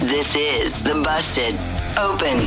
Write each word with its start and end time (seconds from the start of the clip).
This 0.00 0.34
is 0.34 0.74
the 0.82 0.94
Busted 0.94 1.54
Open 1.98 2.38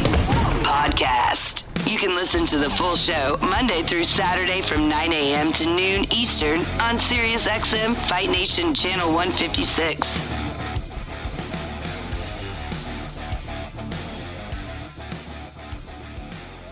Podcast. 0.66 1.64
You 1.90 1.98
can 2.00 2.14
listen 2.16 2.46
to 2.48 2.58
the 2.58 2.70
full 2.72 2.96
show 2.96 3.38
Monday 3.40 3.82
through 3.84 4.04
Saturday 4.06 4.62
from 4.62 4.90
9 4.90 5.14
a.m. 5.14 5.54
to 5.54 5.66
noon 5.66 6.12
Eastern 6.12 6.58
on 6.82 6.98
SiriusXM 6.98 7.96
Fight 8.10 8.30
Nation 8.30 8.74
Channel 8.74 9.14
156. 9.14 10.20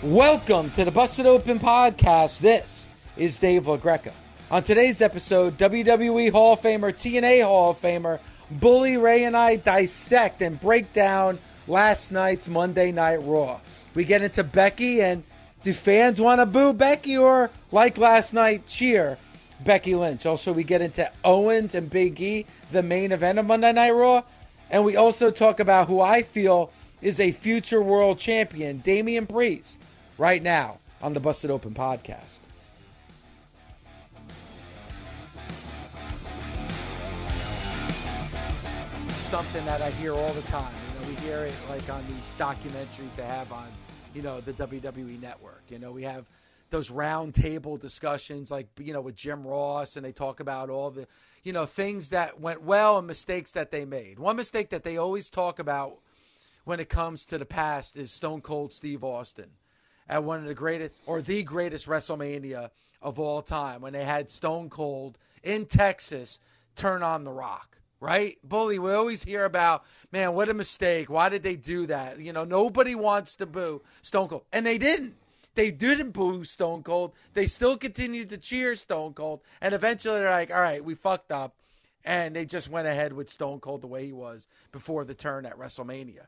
Welcome 0.01 0.69
to 0.71 0.83
the 0.83 0.91
Busted 0.91 1.25
Open 1.25 1.59
Podcast. 1.59 2.39
This 2.39 2.89
is 3.15 3.39
Dave 3.39 3.63
LaGreca. 3.65 4.11
On 4.51 4.61
today's 4.61 5.01
episode, 5.01 5.57
WWE 5.57 6.31
Hall 6.31 6.53
of 6.53 6.59
Famer, 6.61 6.91
TNA 6.91 7.43
Hall 7.43 7.71
of 7.71 7.79
Famer, 7.79 8.19
Bully 8.59 8.97
Ray 8.97 9.23
and 9.23 9.35
I 9.35 9.55
dissect 9.55 10.41
and 10.41 10.59
break 10.59 10.93
down 10.93 11.39
last 11.67 12.11
night's 12.11 12.47
Monday 12.47 12.91
Night 12.91 13.17
Raw. 13.17 13.59
We 13.95 14.05
get 14.05 14.21
into 14.21 14.43
Becky 14.43 15.01
and 15.01 15.23
do 15.63 15.73
fans 15.73 16.19
want 16.19 16.41
to 16.41 16.45
boo 16.45 16.73
Becky 16.73 17.17
or, 17.17 17.49
like 17.71 17.97
last 17.97 18.33
night, 18.33 18.67
cheer 18.67 19.17
Becky 19.63 19.95
Lynch? 19.95 20.25
Also, 20.25 20.51
we 20.51 20.63
get 20.63 20.81
into 20.81 21.09
Owens 21.23 21.73
and 21.73 21.89
Big 21.89 22.19
E, 22.19 22.45
the 22.71 22.83
main 22.83 23.11
event 23.11 23.39
of 23.39 23.45
Monday 23.45 23.71
Night 23.71 23.91
Raw. 23.91 24.23
And 24.69 24.83
we 24.83 24.95
also 24.95 25.31
talk 25.31 25.59
about 25.59 25.87
who 25.87 26.01
I 26.01 26.21
feel 26.21 26.71
is 27.01 27.19
a 27.19 27.31
future 27.31 27.81
world 27.81 28.19
champion, 28.19 28.79
Damian 28.79 29.27
Priest, 29.27 29.81
right 30.17 30.41
now 30.41 30.79
on 31.01 31.13
the 31.13 31.19
Busted 31.19 31.51
Open 31.51 31.73
podcast. 31.73 32.39
Something 39.33 39.65
that 39.65 39.81
I 39.81 39.89
hear 39.89 40.13
all 40.13 40.31
the 40.33 40.43
time. 40.43 40.71
You 40.93 40.99
know, 40.99 41.09
we 41.09 41.15
hear 41.25 41.39
it 41.39 41.55
like 41.67 41.89
on 41.89 42.05
these 42.07 42.35
documentaries 42.37 43.15
they 43.15 43.23
have 43.23 43.51
on, 43.51 43.67
you 44.13 44.21
know, 44.21 44.39
the 44.39 44.53
WWE 44.53 45.19
network. 45.19 45.63
You 45.69 45.79
know, 45.79 45.91
we 45.91 46.03
have 46.03 46.29
those 46.69 46.91
round 46.91 47.33
table 47.33 47.75
discussions 47.75 48.51
like, 48.51 48.67
you 48.77 48.93
know, 48.93 49.01
with 49.01 49.15
Jim 49.15 49.41
Ross 49.43 49.97
and 49.97 50.05
they 50.05 50.11
talk 50.11 50.39
about 50.39 50.69
all 50.69 50.91
the, 50.91 51.07
you 51.41 51.51
know, 51.51 51.65
things 51.65 52.11
that 52.11 52.41
went 52.41 52.61
well 52.61 52.99
and 52.99 53.07
mistakes 53.07 53.53
that 53.53 53.71
they 53.71 53.85
made. 53.85 54.19
One 54.19 54.35
mistake 54.35 54.69
that 54.69 54.83
they 54.83 54.97
always 54.97 55.31
talk 55.31 55.57
about 55.57 55.97
when 56.63 56.79
it 56.79 56.87
comes 56.87 57.25
to 57.25 57.39
the 57.39 57.45
past 57.47 57.95
is 57.95 58.11
Stone 58.11 58.41
Cold 58.41 58.71
Steve 58.71 59.03
Austin 59.03 59.49
at 60.07 60.23
one 60.23 60.41
of 60.41 60.45
the 60.45 60.53
greatest 60.53 61.01
or 61.07 61.23
the 61.23 61.41
greatest 61.41 61.87
WrestleMania 61.87 62.69
of 63.01 63.17
all 63.17 63.41
time 63.41 63.81
when 63.81 63.93
they 63.93 64.05
had 64.05 64.29
Stone 64.29 64.69
Cold 64.69 65.17
in 65.41 65.65
Texas 65.65 66.39
turn 66.75 67.01
on 67.01 67.23
the 67.23 67.31
rock. 67.31 67.79
Right? 68.03 68.37
Bully, 68.43 68.79
we 68.79 68.91
always 68.91 69.23
hear 69.23 69.45
about, 69.45 69.85
man, 70.11 70.33
what 70.33 70.49
a 70.49 70.53
mistake. 70.53 71.09
Why 71.09 71.29
did 71.29 71.41
they 71.41 71.55
do 71.55 71.85
that? 71.85 72.19
You 72.19 72.33
know, 72.33 72.43
nobody 72.43 72.95
wants 72.95 73.37
to 73.37 73.45
boo 73.45 73.81
Stone 74.01 74.27
Cold. 74.27 74.43
And 74.51 74.65
they 74.65 74.77
didn't. 74.77 75.15
They 75.55 75.71
didn't 75.71 76.11
boo 76.11 76.43
Stone 76.43 76.83
Cold. 76.83 77.13
They 77.33 77.45
still 77.45 77.77
continued 77.77 78.29
to 78.31 78.37
cheer 78.37 78.75
Stone 78.75 79.13
Cold. 79.13 79.39
And 79.61 79.73
eventually 79.73 80.19
they're 80.19 80.29
like, 80.29 80.51
all 80.51 80.59
right, 80.59 80.83
we 80.83 80.95
fucked 80.95 81.31
up. 81.31 81.55
And 82.03 82.35
they 82.35 82.43
just 82.43 82.69
went 82.69 82.89
ahead 82.89 83.13
with 83.13 83.29
Stone 83.29 83.61
Cold 83.61 83.79
the 83.79 83.87
way 83.87 84.05
he 84.05 84.11
was 84.11 84.49
before 84.73 85.05
the 85.05 85.15
turn 85.15 85.45
at 85.45 85.57
WrestleMania. 85.57 86.25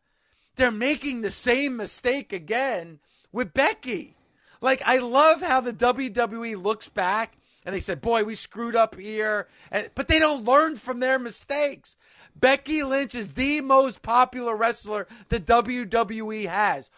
They're 0.55 0.71
making 0.71 1.23
the 1.23 1.31
same 1.31 1.75
mistake 1.75 2.31
again 2.31 2.99
with 3.33 3.53
Becky. 3.53 4.15
Like, 4.61 4.81
I 4.85 4.99
love 4.99 5.41
how 5.41 5.59
the 5.59 5.73
WWE 5.73 6.55
looks 6.55 6.87
back 6.87 7.35
and 7.65 7.75
they 7.75 7.79
said, 7.79 8.01
boy, 8.01 8.23
we 8.23 8.35
screwed 8.35 8.75
up 8.75 8.99
here. 8.99 9.47
And, 9.71 9.89
but 9.95 10.07
they 10.07 10.19
don't 10.19 10.45
learn 10.45 10.75
from 10.75 10.99
their 10.99 11.17
mistakes. 11.17 11.95
Becky 12.35 12.83
Lynch 12.83 13.15
is 13.15 13.31
the 13.31 13.61
most 13.61 14.01
popular 14.01 14.55
wrestler 14.55 15.07
the 15.29 15.39
WWE 15.39 16.45
has. 16.45 16.91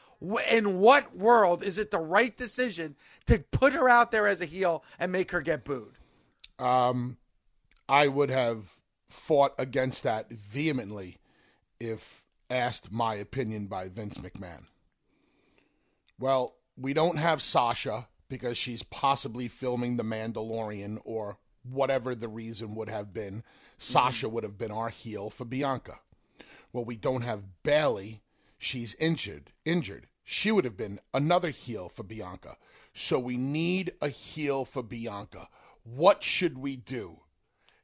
In 0.49 0.79
what 0.79 1.15
world 1.15 1.63
is 1.63 1.77
it 1.77 1.91
the 1.91 1.99
right 1.99 2.35
decision 2.35 2.95
to 3.27 3.39
put 3.51 3.73
her 3.73 3.87
out 3.87 4.11
there 4.11 4.27
as 4.27 4.41
a 4.41 4.45
heel 4.45 4.83
and 4.99 5.11
make 5.11 5.31
her 5.31 5.41
get 5.41 5.63
booed? 5.63 5.93
Um, 6.59 7.17
I 7.87 8.07
would 8.07 8.31
have 8.31 8.79
fought 9.09 9.53
against 9.57 10.03
that 10.03 10.29
vehemently 10.31 11.19
if 11.79 12.23
asked 12.49 12.91
my 12.91 13.15
opinion 13.15 13.67
by 13.67 13.89
Vince 13.89 14.17
McMahon. 14.17 14.65
Well, 16.19 16.55
we 16.75 16.93
don't 16.93 17.17
have 17.17 17.41
Sasha 17.41 18.07
because 18.29 18.57
she's 18.57 18.83
possibly 18.83 19.47
filming 19.47 19.97
The 19.97 20.03
Mandalorian 20.03 20.99
or 21.03 21.37
whatever 21.63 22.15
the 22.15 22.27
reason 22.27 22.75
would 22.75 22.89
have 22.89 23.13
been. 23.13 23.43
Sasha 23.77 24.25
mm-hmm. 24.25 24.35
would 24.35 24.43
have 24.43 24.57
been 24.57 24.71
our 24.71 24.89
heel 24.89 25.29
for 25.29 25.45
Bianca. 25.45 25.99
Well, 26.73 26.85
we 26.85 26.95
don't 26.95 27.21
have 27.23 27.63
Bayley. 27.63 28.21
She's 28.57 28.95
injured. 28.95 29.51
Injured. 29.65 30.07
She 30.23 30.51
would 30.51 30.65
have 30.65 30.77
been 30.77 30.99
another 31.13 31.49
heel 31.51 31.89
for 31.89 32.03
Bianca. 32.03 32.57
So 32.93 33.19
we 33.19 33.37
need 33.37 33.93
a 34.01 34.09
heel 34.09 34.65
for 34.65 34.83
Bianca. 34.83 35.47
What 35.83 36.23
should 36.23 36.57
we 36.57 36.75
do? 36.75 37.21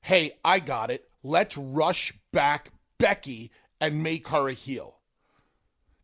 Hey, 0.01 0.33
I 0.43 0.59
got 0.59 0.91
it. 0.91 1.09
Let's 1.23 1.57
rush 1.57 2.13
back 2.31 2.71
Becky 2.97 3.51
and 3.79 4.03
make 4.03 4.27
her 4.29 4.49
a 4.49 4.53
heel. 4.53 4.99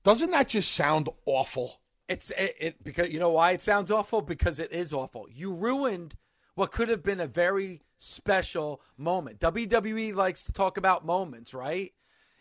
Doesn't 0.04 0.32
that 0.32 0.50
just 0.50 0.72
sound 0.72 1.10
awful? 1.26 1.79
It's 2.10 2.32
it, 2.32 2.56
it 2.60 2.84
because 2.84 3.14
you 3.14 3.20
know 3.20 3.30
why 3.30 3.52
it 3.52 3.62
sounds 3.62 3.92
awful 3.92 4.22
because 4.22 4.60
it 4.60 4.72
is 4.72 4.92
awful. 4.92 5.28
You 5.32 5.54
ruined 5.54 6.16
what 6.56 6.72
could 6.72 6.90
have 6.90 7.04
been 7.04 7.22
a 7.22 7.28
very 7.28 7.82
special 7.98 8.82
moment. 8.98 9.40
WWE 9.40 10.14
likes 10.16 10.44
to 10.46 10.52
talk 10.52 10.78
about 10.78 11.06
moments, 11.06 11.54
right? 11.54 11.94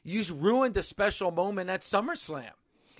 You 0.02 0.24
ruined 0.34 0.76
a 0.76 0.82
special 0.82 1.30
moment 1.30 1.68
at 1.70 1.82
SummerSlam 1.82 2.50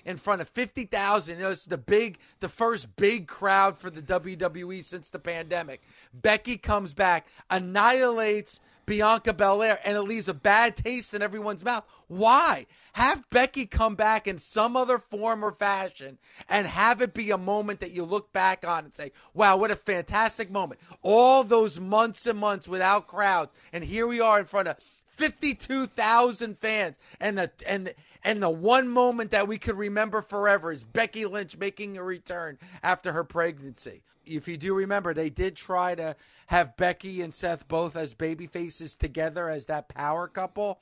in 0.05 0.17
front 0.17 0.41
of 0.41 0.49
50,000. 0.49 1.35
You 1.35 1.43
know, 1.43 1.51
it's 1.51 1.65
the 1.65 1.77
big, 1.77 2.19
the 2.39 2.49
first 2.49 2.95
big 2.95 3.27
crowd 3.27 3.77
for 3.77 3.89
the 3.89 4.01
WWE 4.01 4.83
since 4.83 5.09
the 5.09 5.19
pandemic. 5.19 5.81
Becky 6.13 6.55
comes 6.57 6.93
back, 6.93 7.27
annihilates 7.49 8.59
Bianca 8.89 9.33
Belair, 9.33 9.79
and 9.85 9.95
it 9.95 10.01
leaves 10.01 10.27
a 10.27 10.33
bad 10.33 10.75
taste 10.75 11.13
in 11.13 11.21
everyone's 11.21 11.63
mouth. 11.63 11.85
Why? 12.07 12.65
Have 12.93 13.29
Becky 13.29 13.67
come 13.67 13.93
back 13.93 14.27
in 14.27 14.39
some 14.39 14.75
other 14.75 14.97
form 14.97 15.45
or 15.45 15.51
fashion 15.51 16.17
and 16.49 16.65
have 16.65 16.99
it 16.99 17.13
be 17.13 17.29
a 17.29 17.37
moment 17.37 17.81
that 17.81 17.91
you 17.91 18.03
look 18.03 18.33
back 18.33 18.67
on 18.67 18.85
and 18.85 18.95
say, 18.95 19.11
wow, 19.35 19.57
what 19.57 19.69
a 19.69 19.75
fantastic 19.75 20.49
moment. 20.49 20.81
All 21.03 21.43
those 21.43 21.79
months 21.79 22.25
and 22.25 22.39
months 22.39 22.67
without 22.67 23.05
crowds. 23.05 23.53
And 23.71 23.83
here 23.83 24.07
we 24.07 24.21
are 24.21 24.39
in 24.39 24.45
front 24.45 24.67
of 24.67 24.77
52,000 25.05 26.57
fans. 26.57 26.97
And 27.21 27.37
the, 27.37 27.51
and, 27.67 27.93
and 28.23 28.43
the 28.43 28.49
one 28.49 28.87
moment 28.87 29.31
that 29.31 29.47
we 29.47 29.57
could 29.57 29.77
remember 29.77 30.21
forever 30.21 30.71
is 30.71 30.83
Becky 30.83 31.25
Lynch 31.25 31.57
making 31.57 31.97
a 31.97 32.03
return 32.03 32.57
after 32.83 33.13
her 33.13 33.23
pregnancy. 33.23 34.03
If 34.25 34.47
you 34.47 34.57
do 34.57 34.75
remember, 34.75 35.13
they 35.13 35.29
did 35.29 35.55
try 35.55 35.95
to 35.95 36.15
have 36.47 36.77
Becky 36.77 37.21
and 37.21 37.33
Seth 37.33 37.67
both 37.67 37.95
as 37.95 38.13
baby 38.13 38.45
faces 38.47 38.95
together 38.95 39.49
as 39.49 39.65
that 39.67 39.89
power 39.89 40.27
couple, 40.27 40.79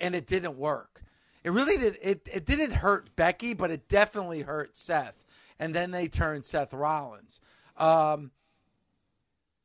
and 0.00 0.14
it 0.14 0.26
didn't 0.26 0.56
work. 0.56 1.02
It 1.44 1.50
really 1.50 1.76
did. 1.76 1.98
It, 2.02 2.28
it 2.32 2.44
didn't 2.44 2.72
hurt 2.72 3.14
Becky, 3.16 3.54
but 3.54 3.70
it 3.70 3.88
definitely 3.88 4.42
hurt 4.42 4.76
Seth. 4.76 5.24
And 5.58 5.74
then 5.74 5.90
they 5.90 6.08
turned 6.08 6.44
Seth 6.44 6.72
Rollins. 6.72 7.40
Um, 7.76 8.30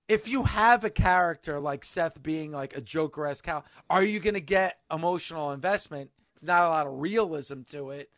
if 0.08 0.28
you 0.28 0.44
have 0.44 0.84
a 0.84 0.90
character 0.90 1.60
like 1.60 1.86
Seth 1.86 2.22
being 2.22 2.52
like 2.52 2.76
a 2.76 2.82
Joker 2.82 3.26
esque, 3.28 3.48
are 3.90 4.04
you 4.04 4.20
going 4.20 4.34
to 4.34 4.42
get 4.42 4.80
emotional 4.92 5.52
investment? 5.52 6.12
Not 6.44 6.64
a 6.64 6.70
lot 6.70 6.88
of 6.88 7.00
realism 7.00 7.62
to 7.68 7.92
it. 7.92 8.10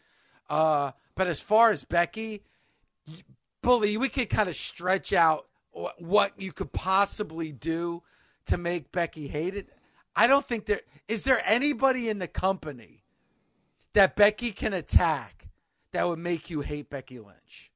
Uh, 0.50 0.92
but 1.16 1.28
as 1.28 1.42
far 1.42 1.72
as 1.72 1.84
Becky, 1.84 2.44
Bully, 3.62 3.98
we 3.98 4.10
could 4.10 4.30
kind 4.30 4.50
of 4.50 4.56
stretch 4.56 5.14
out 5.14 5.48
wh- 5.72 6.00
what 6.00 6.34
you 6.38 6.52
could 6.52 6.72
possibly 6.72 7.52
do 7.52 8.04
to 8.46 8.58
make 8.58 8.92
Becky 8.92 9.28
hate 9.28 9.56
it. 9.56 9.70
I 10.16 10.28
don't 10.28 10.46
think 10.46 10.66
there 10.66 10.82
is 11.08 11.24
there 11.24 11.42
anybody 11.46 12.10
in 12.10 12.20
the 12.20 12.28
company 12.28 13.04
that 13.94 14.16
Becky 14.16 14.52
can 14.52 14.74
attack 14.74 15.48
that 15.92 16.08
would 16.08 16.20
make 16.20 16.50
you 16.50 16.62
hate 16.62 16.90
Becky 16.90 17.20
Lynch. 17.20 17.72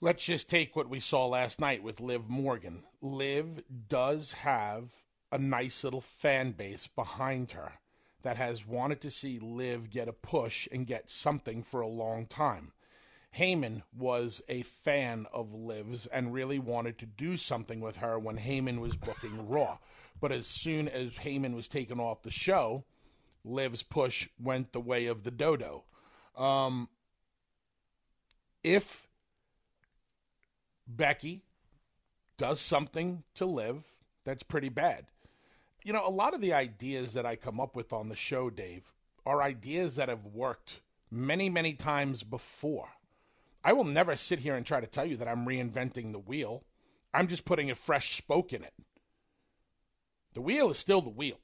Let's 0.00 0.24
just 0.24 0.48
take 0.48 0.76
what 0.76 0.88
we 0.88 1.00
saw 1.00 1.26
last 1.26 1.60
night 1.60 1.82
with 1.82 2.00
Liv 2.00 2.28
Morgan. 2.28 2.84
Liv 3.02 3.64
does 3.88 4.32
have 4.32 4.92
a 5.32 5.38
nice 5.38 5.82
little 5.82 6.00
fan 6.00 6.52
base 6.52 6.86
behind 6.86 7.52
her 7.52 7.72
that 8.22 8.36
has 8.36 8.66
wanted 8.66 9.00
to 9.02 9.10
see 9.10 9.38
Liv 9.38 9.90
get 9.90 10.08
a 10.08 10.12
push 10.12 10.68
and 10.72 10.86
get 10.86 11.10
something 11.10 11.62
for 11.62 11.80
a 11.80 11.88
long 11.88 12.26
time. 12.26 12.72
Heyman 13.36 13.82
was 13.96 14.42
a 14.48 14.62
fan 14.62 15.26
of 15.32 15.52
Liv's 15.52 16.06
and 16.06 16.32
really 16.32 16.58
wanted 16.58 16.98
to 16.98 17.06
do 17.06 17.36
something 17.36 17.80
with 17.80 17.98
her 17.98 18.18
when 18.18 18.38
Heyman 18.38 18.80
was 18.80 18.96
booking 18.96 19.48
Raw. 19.48 19.78
But 20.20 20.32
as 20.32 20.46
soon 20.46 20.88
as 20.88 21.18
Heyman 21.18 21.54
was 21.54 21.68
taken 21.68 22.00
off 22.00 22.22
the 22.22 22.30
show, 22.30 22.84
Liv's 23.44 23.82
push 23.82 24.28
went 24.40 24.72
the 24.72 24.80
way 24.80 25.06
of 25.06 25.22
the 25.22 25.30
dodo. 25.30 25.84
Um, 26.36 26.88
if 28.64 29.06
Becky 30.86 31.42
does 32.36 32.60
something 32.60 33.22
to 33.34 33.46
Liv, 33.46 33.84
that's 34.24 34.42
pretty 34.42 34.68
bad. 34.68 35.06
You 35.88 35.94
know, 35.94 36.06
a 36.06 36.10
lot 36.10 36.34
of 36.34 36.42
the 36.42 36.52
ideas 36.52 37.14
that 37.14 37.24
I 37.24 37.34
come 37.34 37.58
up 37.58 37.74
with 37.74 37.94
on 37.94 38.10
the 38.10 38.14
show, 38.14 38.50
Dave, 38.50 38.92
are 39.24 39.40
ideas 39.40 39.96
that 39.96 40.10
have 40.10 40.26
worked 40.26 40.80
many, 41.10 41.48
many 41.48 41.72
times 41.72 42.22
before. 42.22 42.90
I 43.64 43.72
will 43.72 43.84
never 43.84 44.14
sit 44.14 44.40
here 44.40 44.54
and 44.54 44.66
try 44.66 44.82
to 44.82 44.86
tell 44.86 45.06
you 45.06 45.16
that 45.16 45.28
I'm 45.28 45.46
reinventing 45.46 46.12
the 46.12 46.18
wheel. 46.18 46.62
I'm 47.14 47.26
just 47.26 47.46
putting 47.46 47.70
a 47.70 47.74
fresh 47.74 48.18
spoke 48.18 48.52
in 48.52 48.64
it. 48.64 48.74
The 50.34 50.42
wheel 50.42 50.68
is 50.68 50.76
still 50.76 51.00
the 51.00 51.08
wheel. 51.08 51.38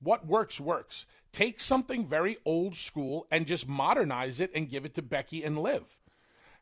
What 0.00 0.26
works, 0.26 0.60
works. 0.60 1.06
Take 1.32 1.60
something 1.60 2.04
very 2.04 2.38
old 2.44 2.74
school 2.74 3.28
and 3.30 3.46
just 3.46 3.68
modernize 3.68 4.40
it 4.40 4.50
and 4.56 4.68
give 4.68 4.84
it 4.84 4.94
to 4.94 5.02
Becky 5.02 5.44
and 5.44 5.56
Liv. 5.56 6.00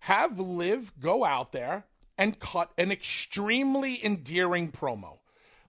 Have 0.01 0.39
Liv 0.39 0.93
go 1.01 1.25
out 1.25 1.53
there 1.53 1.85
and 2.19 2.39
cut 2.39 2.73
an 2.77 2.93
extremely 2.93 4.05
endearing 4.05 4.71
promo. 4.71 5.20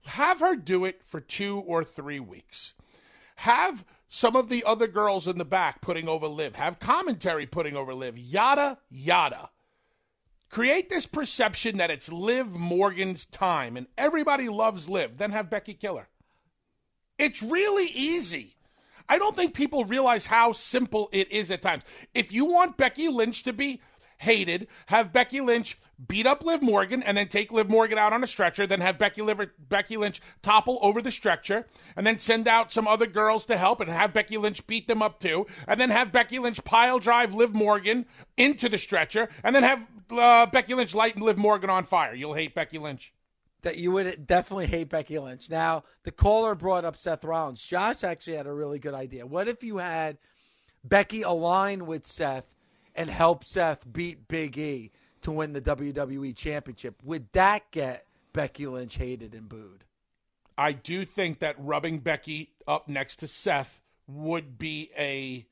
Have 0.06 0.40
her 0.40 0.56
do 0.56 0.84
it 0.84 1.02
for 1.04 1.20
two 1.20 1.60
or 1.60 1.84
three 1.84 2.20
weeks. 2.20 2.74
Have 3.36 3.84
some 4.08 4.36
of 4.36 4.48
the 4.48 4.64
other 4.64 4.86
girls 4.86 5.26
in 5.26 5.38
the 5.38 5.44
back 5.44 5.80
putting 5.80 6.08
over 6.08 6.26
Liv. 6.26 6.56
Have 6.56 6.78
commentary 6.78 7.46
putting 7.46 7.76
over 7.76 7.94
Liv. 7.94 8.18
Yada, 8.18 8.78
yada. 8.90 9.50
Create 10.50 10.90
this 10.90 11.06
perception 11.06 11.78
that 11.78 11.90
it's 11.90 12.12
Liv 12.12 12.54
Morgan's 12.54 13.24
time 13.24 13.76
and 13.76 13.86
everybody 13.96 14.50
loves 14.50 14.88
Liv. 14.88 15.16
Then 15.16 15.30
have 15.30 15.48
Becky 15.48 15.72
kill 15.72 15.96
her. 15.96 16.08
It's 17.18 17.42
really 17.42 17.86
easy. 17.86 18.56
I 19.08 19.18
don't 19.18 19.36
think 19.36 19.54
people 19.54 19.84
realize 19.84 20.26
how 20.26 20.52
simple 20.52 21.08
it 21.12 21.30
is 21.32 21.50
at 21.50 21.62
times. 21.62 21.82
If 22.14 22.32
you 22.32 22.44
want 22.44 22.76
Becky 22.76 23.08
Lynch 23.08 23.44
to 23.44 23.52
be 23.52 23.80
hated, 24.22 24.68
have 24.86 25.12
Becky 25.12 25.40
Lynch 25.40 25.76
beat 26.08 26.26
up 26.26 26.44
Liv 26.44 26.62
Morgan 26.62 27.02
and 27.02 27.16
then 27.16 27.28
take 27.28 27.52
Liv 27.52 27.68
Morgan 27.68 27.98
out 27.98 28.12
on 28.12 28.22
a 28.22 28.26
stretcher, 28.26 28.66
then 28.66 28.80
have 28.80 28.96
Becky, 28.98 29.22
Becky 29.68 29.96
Lynch 29.96 30.20
topple 30.42 30.78
over 30.80 31.02
the 31.02 31.10
stretcher, 31.10 31.66
and 31.96 32.06
then 32.06 32.18
send 32.18 32.48
out 32.48 32.72
some 32.72 32.86
other 32.88 33.06
girls 33.06 33.44
to 33.46 33.56
help 33.56 33.80
and 33.80 33.90
have 33.90 34.14
Becky 34.14 34.36
Lynch 34.36 34.66
beat 34.66 34.88
them 34.88 35.02
up 35.02 35.18
too, 35.18 35.46
and 35.66 35.80
then 35.80 35.90
have 35.90 36.12
Becky 36.12 36.38
Lynch 36.38 36.64
pile 36.64 36.98
drive 36.98 37.34
Liv 37.34 37.54
Morgan 37.54 38.06
into 38.36 38.68
the 38.68 38.78
stretcher, 38.78 39.28
and 39.42 39.54
then 39.54 39.64
have 39.64 39.86
uh, 40.12 40.46
Becky 40.46 40.74
Lynch 40.74 40.94
light 40.94 41.20
Liv 41.20 41.36
Morgan 41.36 41.70
on 41.70 41.84
fire. 41.84 42.14
You'll 42.14 42.34
hate 42.34 42.54
Becky 42.54 42.78
Lynch. 42.78 43.12
That 43.62 43.78
you 43.78 43.92
would 43.92 44.26
definitely 44.26 44.66
hate 44.66 44.88
Becky 44.88 45.20
Lynch. 45.20 45.48
Now, 45.48 45.84
the 46.02 46.10
caller 46.10 46.56
brought 46.56 46.84
up 46.84 46.96
Seth 46.96 47.24
Rollins. 47.24 47.62
Josh 47.62 48.02
actually 48.02 48.36
had 48.36 48.48
a 48.48 48.52
really 48.52 48.80
good 48.80 48.94
idea. 48.94 49.24
What 49.24 49.46
if 49.46 49.62
you 49.62 49.78
had 49.78 50.18
Becky 50.82 51.22
align 51.22 51.86
with 51.86 52.04
Seth 52.04 52.56
and 52.94 53.10
help 53.10 53.44
Seth 53.44 53.90
beat 53.90 54.28
Big 54.28 54.58
E 54.58 54.92
to 55.22 55.30
win 55.30 55.52
the 55.52 55.60
WWE 55.60 56.36
Championship? 56.36 56.96
Would 57.02 57.32
that 57.32 57.70
get 57.70 58.06
Becky 58.32 58.66
Lynch 58.66 58.96
hated 58.96 59.34
and 59.34 59.48
booed? 59.48 59.84
I 60.56 60.72
do 60.72 61.04
think 61.04 61.38
that 61.38 61.56
rubbing 61.58 61.98
Becky 61.98 62.52
up 62.66 62.88
next 62.88 63.16
to 63.16 63.28
Seth 63.28 63.82
would 64.06 64.58
be 64.58 64.90
a 64.96 65.46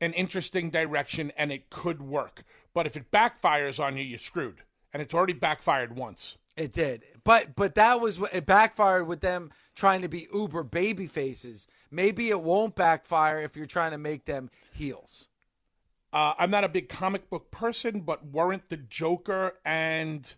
an 0.00 0.12
interesting 0.12 0.70
direction 0.70 1.32
and 1.36 1.50
it 1.50 1.70
could 1.70 2.02
work. 2.02 2.44
But 2.72 2.86
if 2.86 2.96
it 2.96 3.10
backfires 3.10 3.82
on 3.82 3.96
you, 3.96 4.04
you're 4.04 4.18
screwed. 4.18 4.62
And 4.92 5.02
it's 5.02 5.14
already 5.14 5.32
backfired 5.32 5.96
once. 5.96 6.38
It 6.56 6.72
did, 6.72 7.04
but 7.22 7.54
but 7.54 7.76
that 7.76 8.00
was 8.00 8.20
it 8.32 8.44
backfired 8.44 9.06
with 9.06 9.20
them 9.20 9.52
trying 9.76 10.02
to 10.02 10.08
be 10.08 10.26
uber 10.34 10.64
baby 10.64 11.06
faces. 11.06 11.68
Maybe 11.88 12.30
it 12.30 12.42
won't 12.42 12.74
backfire 12.74 13.40
if 13.42 13.56
you're 13.56 13.64
trying 13.64 13.92
to 13.92 13.98
make 13.98 14.24
them 14.24 14.50
heels. 14.72 15.28
Uh, 16.12 16.34
I'm 16.38 16.50
not 16.50 16.64
a 16.64 16.68
big 16.68 16.88
comic 16.88 17.28
book 17.28 17.50
person, 17.50 18.00
but 18.00 18.24
weren't 18.26 18.68
the 18.70 18.76
Joker 18.78 19.54
and 19.64 20.34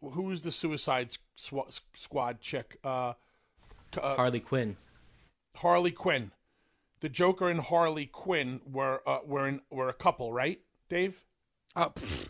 who's 0.00 0.42
the 0.42 0.50
Suicide 0.52 1.10
Sw- 1.36 1.80
Squad 1.94 2.40
chick? 2.40 2.78
Uh, 2.84 3.14
uh, 4.00 4.16
Harley 4.16 4.40
Quinn. 4.40 4.76
Harley 5.56 5.90
Quinn. 5.90 6.30
The 7.00 7.08
Joker 7.08 7.48
and 7.48 7.60
Harley 7.60 8.06
Quinn 8.06 8.60
were 8.70 9.02
uh, 9.06 9.18
were 9.26 9.46
in, 9.48 9.60
were 9.70 9.88
a 9.88 9.92
couple, 9.92 10.32
right, 10.32 10.60
Dave? 10.88 11.24
Uh, 11.76 11.88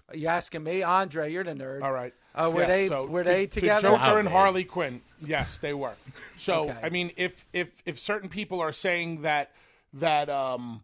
are 0.08 0.16
you 0.16 0.26
asking 0.28 0.64
me, 0.64 0.82
Andre? 0.82 1.30
You're 1.30 1.44
the 1.44 1.52
nerd. 1.54 1.82
All 1.82 1.92
right. 1.92 2.14
Uh, 2.34 2.50
were 2.52 2.62
Yeah, 2.62 2.66
they 2.66 2.88
so 2.88 3.04
were 3.06 3.22
the- 3.22 3.30
they 3.30 3.46
together? 3.46 3.88
The 3.90 3.96
Joker 3.96 4.02
Wow, 4.12 4.16
and 4.16 4.26
babe. 4.28 4.32
Harley 4.32 4.64
Quinn. 4.64 5.02
Yes, 5.24 5.58
they 5.58 5.74
were. 5.74 5.94
So 6.38 6.64
Okay. 6.70 6.78
I 6.82 6.88
mean, 6.88 7.12
if 7.16 7.44
if 7.52 7.82
if 7.84 7.98
certain 7.98 8.28
people 8.30 8.60
are 8.60 8.72
saying 8.72 9.20
that 9.22 9.52
that 9.92 10.28
um 10.30 10.82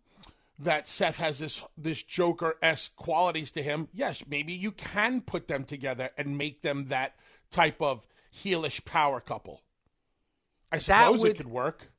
that 0.60 0.86
Seth 0.86 1.18
has 1.18 1.38
this 1.38 1.62
this 1.76 2.02
Joker 2.02 2.56
esque 2.62 2.94
qualities 2.96 3.50
to 3.52 3.62
him, 3.62 3.88
yes, 3.92 4.24
maybe 4.28 4.52
you 4.52 4.70
can 4.70 5.22
put 5.22 5.48
them 5.48 5.64
together 5.64 6.10
and 6.16 6.36
make 6.38 6.62
them 6.62 6.88
that 6.88 7.14
type 7.50 7.80
of 7.82 8.06
heelish 8.32 8.84
power 8.84 9.20
couple. 9.20 9.62
I 10.70 10.78
suppose 10.78 11.22
would- 11.22 11.30
it 11.32 11.36
could 11.38 11.50
work. 11.50 11.90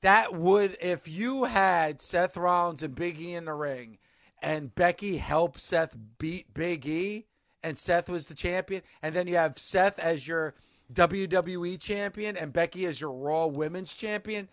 That 0.00 0.32
would 0.34 0.78
if 0.80 1.08
you 1.08 1.44
had 1.44 2.00
Seth 2.00 2.36
Rollins 2.38 2.82
and 2.82 2.94
Big 2.94 3.20
E 3.20 3.34
in 3.34 3.44
the 3.44 3.52
ring, 3.52 3.98
and 4.40 4.74
Becky 4.74 5.18
helped 5.18 5.60
Seth 5.60 5.94
beat 6.18 6.54
Big 6.54 6.86
E, 6.86 7.26
and 7.62 7.76
Seth 7.76 8.08
was 8.08 8.26
the 8.26 8.34
champion, 8.34 8.82
and 9.02 9.14
then 9.14 9.26
you 9.26 9.36
have 9.36 9.58
Seth 9.58 9.98
as 9.98 10.26
your 10.26 10.54
WWE 10.92 11.78
champion 11.78 12.34
and 12.36 12.52
Becky 12.52 12.86
as 12.86 13.00
your 13.00 13.12
Raw 13.12 13.46
Women's 13.46 13.94
champion. 13.94 14.48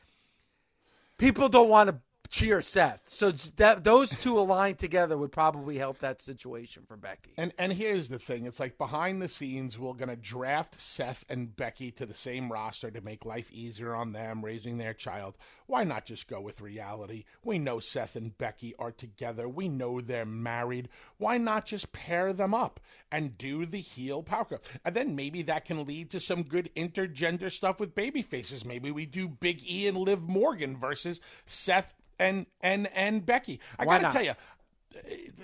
People 1.18 1.48
don't 1.50 1.70
want 1.70 1.90
to 1.90 2.00
cheer 2.30 2.62
Seth, 2.62 3.02
so 3.06 3.32
that 3.32 3.84
those 3.84 4.12
two 4.12 4.38
aligned 4.38 4.80
together 4.80 5.18
would 5.18 5.32
probably 5.32 5.78
help 5.78 6.00
that 6.00 6.22
situation 6.22 6.84
for 6.88 6.96
Becky. 6.96 7.34
And 7.38 7.54
and 7.58 7.74
here's 7.74 8.10
the 8.10 8.20
thing: 8.20 8.46
it's 8.46 8.60
like 8.60 8.78
behind 8.78 9.22
the 9.22 9.28
scenes, 9.28 9.78
we're 9.78 9.94
gonna 9.94 10.16
draft 10.16 10.80
Seth 10.80 11.26
and 11.30 11.56
Becky 11.56 11.92
to 11.92 12.06
the 12.06 12.14
same 12.14 12.52
roster 12.52 12.92
to 12.92 13.02
make 13.02 13.26
life 13.26 13.52
easier 13.52 13.96
on 13.96 14.14
them 14.14 14.46
raising 14.46 14.78
their 14.78 14.94
child. 14.94 15.38
Why 15.66 15.84
not 15.84 16.06
just 16.06 16.28
go 16.28 16.42
with 16.42 16.62
reality? 16.62 17.26
We 17.44 17.60
know 17.60 17.80
Seth 17.80 18.16
and 18.16 18.36
Becky 18.38 18.74
are 18.80 18.92
together. 18.92 19.48
We 19.48 19.68
know 19.68 20.02
they're 20.02 20.26
married. 20.26 20.90
Why 21.18 21.38
not 21.38 21.66
just 21.66 21.94
pair 21.94 22.34
them 22.34 22.54
up 22.56 22.80
and 23.12 23.38
do 23.38 23.66
the 23.66 23.82
heel 23.82 24.24
power 24.24 24.46
couple? 24.46 24.72
And 24.84 24.96
then 24.96 25.16
maybe 25.16 25.44
that 25.44 25.66
can 25.66 25.86
lead 25.86 26.10
to 26.12 26.20
some 26.20 26.44
good 26.44 26.72
intergender 26.76 27.52
stuff 27.52 27.80
with 27.80 27.94
baby 27.94 28.24
faces. 28.24 28.66
Maybe 28.66 28.90
we 28.90 29.06
do 29.06 29.28
Big 29.28 29.62
E 29.70 29.88
and 29.88 29.98
Liv 29.98 30.24
Morgan 30.24 30.76
versus 30.76 31.22
Seth 31.46 31.94
and 32.20 32.46
and 32.62 32.88
and 32.96 33.26
Becky. 33.26 33.60
I 33.78 33.86
Why 33.86 33.96
gotta 33.96 34.04
not? 34.04 34.14
tell 34.14 34.24
you 34.24 34.34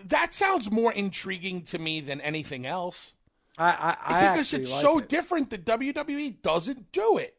that 0.05 0.33
sounds 0.33 0.71
more 0.71 0.91
intriguing 0.91 1.61
to 1.63 1.79
me 1.79 2.01
than 2.01 2.21
anything 2.21 2.65
else. 2.65 3.13
I, 3.57 3.97
I, 4.05 4.15
I 4.15 4.31
because 4.33 4.53
it's 4.53 4.71
like 4.71 4.81
so 4.81 4.99
it. 4.99 5.09
different 5.09 5.49
that 5.51 5.65
WWE 5.65 6.41
doesn't 6.41 6.91
do 6.91 7.17
it. 7.17 7.35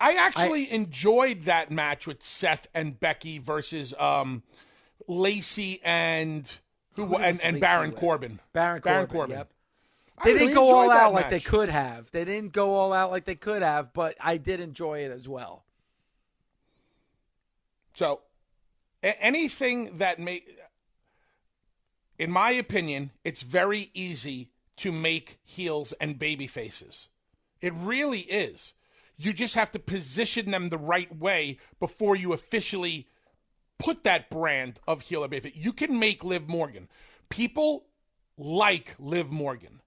I 0.00 0.14
actually 0.14 0.70
enjoyed 0.70 1.42
that 1.42 1.70
match 1.70 2.06
with 2.06 2.22
Seth 2.22 2.66
and 2.74 2.98
Becky 2.98 3.38
versus 3.38 3.94
um, 3.98 4.42
Lacey 5.06 5.80
and 5.84 6.52
who, 6.94 7.06
Who 7.06 7.16
and, 7.16 7.40
and 7.42 7.60
Baron? 7.60 7.92
Corbin. 7.92 8.40
Baron 8.52 8.80
Baron 8.82 9.06
Corbin. 9.06 9.16
Corbin. 9.16 9.36
Yep. 9.36 9.50
They 10.24 10.32
really 10.32 10.46
didn't 10.46 10.54
go 10.54 10.74
all 10.74 10.90
out 10.90 11.12
like 11.12 11.30
they 11.30 11.40
could 11.40 11.68
have. 11.68 12.10
They 12.12 12.24
didn't 12.24 12.52
go 12.52 12.74
all 12.74 12.92
out 12.92 13.10
like 13.10 13.24
they 13.24 13.34
could 13.34 13.62
have, 13.62 13.92
but 13.92 14.14
I 14.20 14.36
did 14.36 14.60
enjoy 14.60 15.00
it 15.00 15.10
as 15.10 15.28
well. 15.28 15.63
So, 17.94 18.20
anything 19.02 19.98
that 19.98 20.18
may, 20.18 20.42
in 22.18 22.30
my 22.30 22.50
opinion, 22.50 23.10
it's 23.24 23.42
very 23.42 23.90
easy 23.94 24.50
to 24.78 24.90
make 24.92 25.38
heels 25.44 25.92
and 26.00 26.18
baby 26.18 26.46
faces. 26.46 27.08
It 27.60 27.72
really 27.74 28.20
is. 28.20 28.74
You 29.16 29.32
just 29.32 29.54
have 29.54 29.70
to 29.72 29.78
position 29.78 30.50
them 30.50 30.68
the 30.70 30.78
right 30.78 31.14
way 31.16 31.58
before 31.78 32.16
you 32.16 32.32
officially 32.32 33.06
put 33.78 34.02
that 34.04 34.28
brand 34.28 34.80
of 34.88 35.02
heel 35.02 35.22
or 35.24 35.28
baby. 35.28 35.52
You 35.54 35.72
can 35.72 35.98
make 35.98 36.24
Liv 36.24 36.48
Morgan. 36.48 36.88
People 37.28 37.86
like 38.36 38.94
Liv 38.98 39.30
Morgan. 39.30 39.80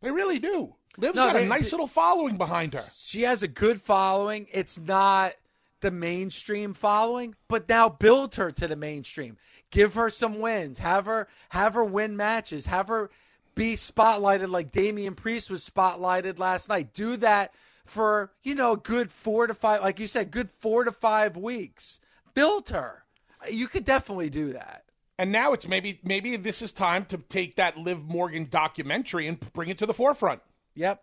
They 0.00 0.12
really 0.12 0.38
do. 0.38 0.76
Liv's 0.96 1.16
No, 1.16 1.26
got 1.26 1.34
they- 1.34 1.46
a 1.46 1.48
nice 1.48 1.64
they- 1.64 1.70
little 1.72 1.88
following 1.88 2.36
behind 2.38 2.74
her. 2.74 2.84
She 2.96 3.22
has 3.22 3.42
a 3.42 3.48
good 3.48 3.80
following. 3.80 4.46
It's 4.52 4.78
not 4.78 5.32
the 5.80 5.90
mainstream 5.90 6.74
following, 6.74 7.34
but 7.48 7.68
now 7.68 7.88
build 7.88 8.34
her 8.36 8.50
to 8.50 8.66
the 8.66 8.76
mainstream. 8.76 9.36
Give 9.70 9.94
her 9.94 10.10
some 10.10 10.40
wins. 10.40 10.78
Have 10.78 11.06
her 11.06 11.28
have 11.50 11.74
her 11.74 11.84
win 11.84 12.16
matches. 12.16 12.66
Have 12.66 12.88
her 12.88 13.10
be 13.54 13.74
spotlighted 13.74 14.48
like 14.48 14.72
Damian 14.72 15.14
Priest 15.14 15.50
was 15.50 15.68
spotlighted 15.68 16.38
last 16.38 16.68
night. 16.68 16.92
Do 16.92 17.16
that 17.18 17.52
for, 17.84 18.32
you 18.42 18.54
know, 18.54 18.72
a 18.72 18.76
good 18.76 19.10
4 19.10 19.48
to 19.48 19.54
5 19.54 19.82
like 19.82 20.00
you 20.00 20.06
said, 20.06 20.30
good 20.30 20.50
4 20.50 20.84
to 20.84 20.92
5 20.92 21.36
weeks. 21.36 22.00
Build 22.34 22.70
her. 22.70 23.04
You 23.50 23.68
could 23.68 23.84
definitely 23.84 24.30
do 24.30 24.52
that. 24.52 24.84
And 25.18 25.30
now 25.30 25.52
it's 25.52 25.68
maybe 25.68 26.00
maybe 26.02 26.36
this 26.36 26.60
is 26.62 26.72
time 26.72 27.04
to 27.06 27.18
take 27.18 27.56
that 27.56 27.76
Liv 27.76 28.02
Morgan 28.02 28.48
documentary 28.50 29.28
and 29.28 29.38
bring 29.52 29.68
it 29.68 29.78
to 29.78 29.86
the 29.86 29.94
forefront. 29.94 30.40
Yep. 30.74 31.02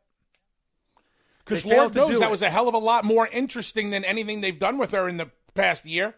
Because 1.45 1.65
Lord 1.65 1.93
to 1.93 1.99
knows 1.99 2.09
do 2.11 2.19
that 2.19 2.27
it. 2.27 2.31
was 2.31 2.41
a 2.41 2.49
hell 2.49 2.67
of 2.67 2.73
a 2.73 2.79
lot 2.79 3.03
more 3.05 3.27
interesting 3.27 3.89
than 3.89 4.03
anything 4.05 4.41
they've 4.41 4.57
done 4.57 4.77
with 4.77 4.91
her 4.91 5.07
in 5.07 5.17
the 5.17 5.31
past 5.53 5.85
year. 5.85 6.15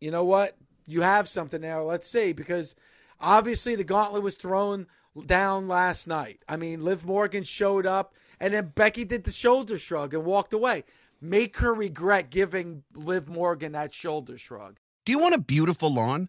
you 0.00 0.10
know 0.10 0.24
what? 0.24 0.56
You 0.86 1.00
have 1.02 1.28
something 1.28 1.60
now. 1.60 1.82
Let's 1.82 2.06
see, 2.06 2.32
because 2.32 2.74
obviously 3.20 3.74
the 3.74 3.84
gauntlet 3.84 4.22
was 4.22 4.36
thrown 4.36 4.86
down 5.26 5.66
last 5.68 6.06
night. 6.06 6.42
I 6.48 6.56
mean, 6.56 6.80
Liv 6.80 7.06
Morgan 7.06 7.44
showed 7.44 7.86
up, 7.86 8.14
and 8.40 8.52
then 8.52 8.72
Becky 8.74 9.04
did 9.04 9.24
the 9.24 9.30
shoulder 9.32 9.78
shrug 9.78 10.12
and 10.12 10.24
walked 10.24 10.52
away. 10.52 10.84
Make 11.20 11.58
her 11.58 11.72
regret 11.72 12.28
giving 12.30 12.82
Liv 12.94 13.28
Morgan 13.28 13.72
that 13.72 13.94
shoulder 13.94 14.36
shrug. 14.36 14.78
Do 15.06 15.12
you 15.12 15.18
want 15.18 15.34
a 15.34 15.38
beautiful 15.40 15.92
lawn? 15.92 16.28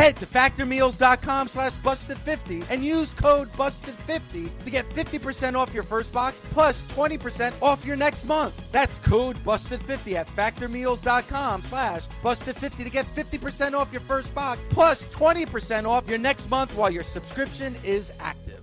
Head 0.00 0.16
to 0.16 0.24
factormeals.com 0.24 1.48
slash 1.48 1.76
busted50 1.76 2.64
and 2.70 2.82
use 2.82 3.12
code 3.12 3.52
busted50 3.52 4.48
to 4.64 4.70
get 4.70 4.88
50% 4.88 5.56
off 5.56 5.74
your 5.74 5.82
first 5.82 6.10
box 6.10 6.40
plus 6.52 6.84
20% 6.84 7.52
off 7.60 7.84
your 7.84 7.96
next 7.96 8.24
month. 8.24 8.58
That's 8.72 8.98
code 9.00 9.36
busted50 9.44 10.14
at 10.14 10.26
factormeals.com 10.28 11.60
slash 11.60 12.06
busted50 12.22 12.84
to 12.84 12.88
get 12.88 13.14
50% 13.14 13.74
off 13.74 13.92
your 13.92 14.00
first 14.00 14.34
box 14.34 14.64
plus 14.70 15.06
20% 15.08 15.86
off 15.86 16.08
your 16.08 16.18
next 16.18 16.48
month 16.48 16.74
while 16.74 16.90
your 16.90 17.04
subscription 17.04 17.76
is 17.84 18.10
active. 18.20 18.62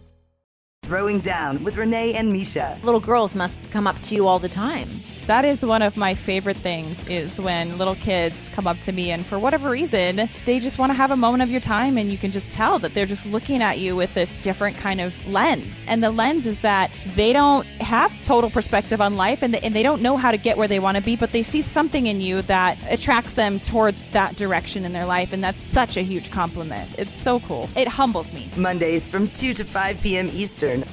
Throwing 0.82 1.20
down 1.20 1.63
with 1.63 1.77
Renee 1.77 2.15
and 2.15 2.34
Misha. 2.34 2.79
Little 2.82 3.00
girls 3.00 3.36
must 3.36 3.60
come 3.70 3.86
up 3.86 4.01
to 4.01 4.15
you 4.15 4.25
all 4.25 4.39
the 4.39 4.50
time. 4.50 4.89
That 5.28 5.44
is 5.44 5.66
one 5.66 5.82
of 5.82 5.98
my 5.98 6.14
favorite 6.14 6.56
things 6.56 7.06
is 7.10 7.38
when 7.38 7.78
little 7.78 7.96
kids 7.96 8.50
come 8.54 8.66
up 8.66 8.80
to 8.80 8.94
me 8.94 9.12
and 9.12 9.26
for 9.26 9.38
whatever 9.38 9.70
reason, 9.70 10.30
they 10.46 10.62
just 10.62 10.80
want 10.80 10.92
to 10.92 10.94
have 10.94 11.12
a 11.12 11.18
moment 11.18 11.44
of 11.44 11.50
your 11.50 11.60
time 11.60 11.98
and 11.98 12.10
you 12.10 12.18
can 12.18 12.32
just 12.32 12.50
tell 12.50 12.80
that 12.80 12.94
they're 12.94 13.06
just 13.06 13.26
looking 13.26 13.62
at 13.62 13.78
you 13.78 13.94
with 13.94 14.14
this 14.14 14.34
different 14.38 14.78
kind 14.78 15.02
of 15.02 15.28
lens. 15.28 15.86
And 15.90 16.02
the 16.02 16.12
lens 16.12 16.48
is 16.48 16.62
that 16.62 16.92
they 17.08 17.34
don't 17.34 17.66
have 17.82 18.10
total 18.24 18.50
perspective 18.50 19.02
on 19.02 19.18
life 19.18 19.44
and 19.44 19.54
they, 19.54 19.60
and 19.60 19.76
they 19.76 19.84
don't 19.84 20.02
know 20.02 20.16
how 20.16 20.32
to 20.32 20.38
get 20.38 20.58
where 20.58 20.70
they 20.70 20.80
want 20.80 20.96
to 20.96 21.04
be, 21.04 21.18
but 21.18 21.34
they 21.34 21.44
see 21.44 21.62
something 21.62 22.08
in 22.08 22.22
you 22.22 22.42
that 22.44 22.78
attracts 22.90 23.34
them 23.34 23.60
towards 23.60 24.06
that 24.14 24.38
direction 24.38 24.86
in 24.86 24.94
their 24.94 25.06
life 25.06 25.34
and 25.34 25.44
that's 25.44 25.62
such 25.62 25.98
a 25.98 26.02
huge 26.04 26.32
compliment. 26.32 26.90
It's 26.98 27.14
so 27.14 27.42
cool. 27.42 27.70
It 27.76 27.90
humbles 27.90 28.32
me. 28.32 28.50
Mondays 28.56 29.10
from 29.10 29.28
2 29.32 29.54
to 29.56 29.66
5 29.66 30.00
p.m. 30.00 30.30
Eastern. 30.32 30.86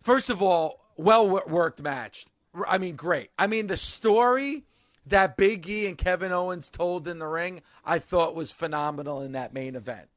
First 0.00 0.30
of 0.30 0.42
all, 0.42 0.78
well 0.96 1.28
worked 1.28 1.82
match. 1.82 2.24
I 2.68 2.78
mean, 2.78 2.96
great. 2.96 3.30
I 3.38 3.46
mean, 3.46 3.66
the 3.66 3.76
story 3.76 4.64
that 5.06 5.36
Big 5.36 5.68
E 5.68 5.86
and 5.86 5.98
Kevin 5.98 6.32
Owens 6.32 6.68
told 6.68 7.08
in 7.08 7.18
the 7.18 7.26
ring, 7.26 7.62
I 7.84 7.98
thought 7.98 8.34
was 8.34 8.52
phenomenal 8.52 9.22
in 9.22 9.32
that 9.32 9.54
main 9.54 9.74
event. 9.74 10.08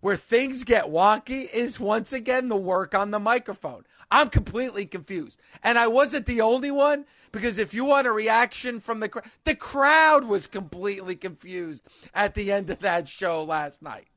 Where 0.00 0.16
things 0.16 0.64
get 0.64 0.86
wonky 0.86 1.48
is 1.52 1.78
once 1.78 2.12
again 2.12 2.48
the 2.48 2.56
work 2.56 2.94
on 2.94 3.10
the 3.10 3.20
microphone. 3.20 3.84
I'm 4.10 4.28
completely 4.28 4.84
confused. 4.84 5.40
And 5.62 5.78
I 5.78 5.86
wasn't 5.86 6.26
the 6.26 6.40
only 6.40 6.70
one 6.70 7.06
because 7.30 7.56
if 7.56 7.72
you 7.72 7.84
want 7.84 8.06
a 8.06 8.12
reaction 8.12 8.78
from 8.78 9.00
the 9.00 9.08
crowd, 9.08 9.24
the 9.44 9.54
crowd 9.54 10.24
was 10.24 10.46
completely 10.46 11.14
confused 11.14 11.88
at 12.14 12.34
the 12.34 12.52
end 12.52 12.68
of 12.68 12.80
that 12.80 13.08
show 13.08 13.42
last 13.42 13.80
night. 13.80 14.08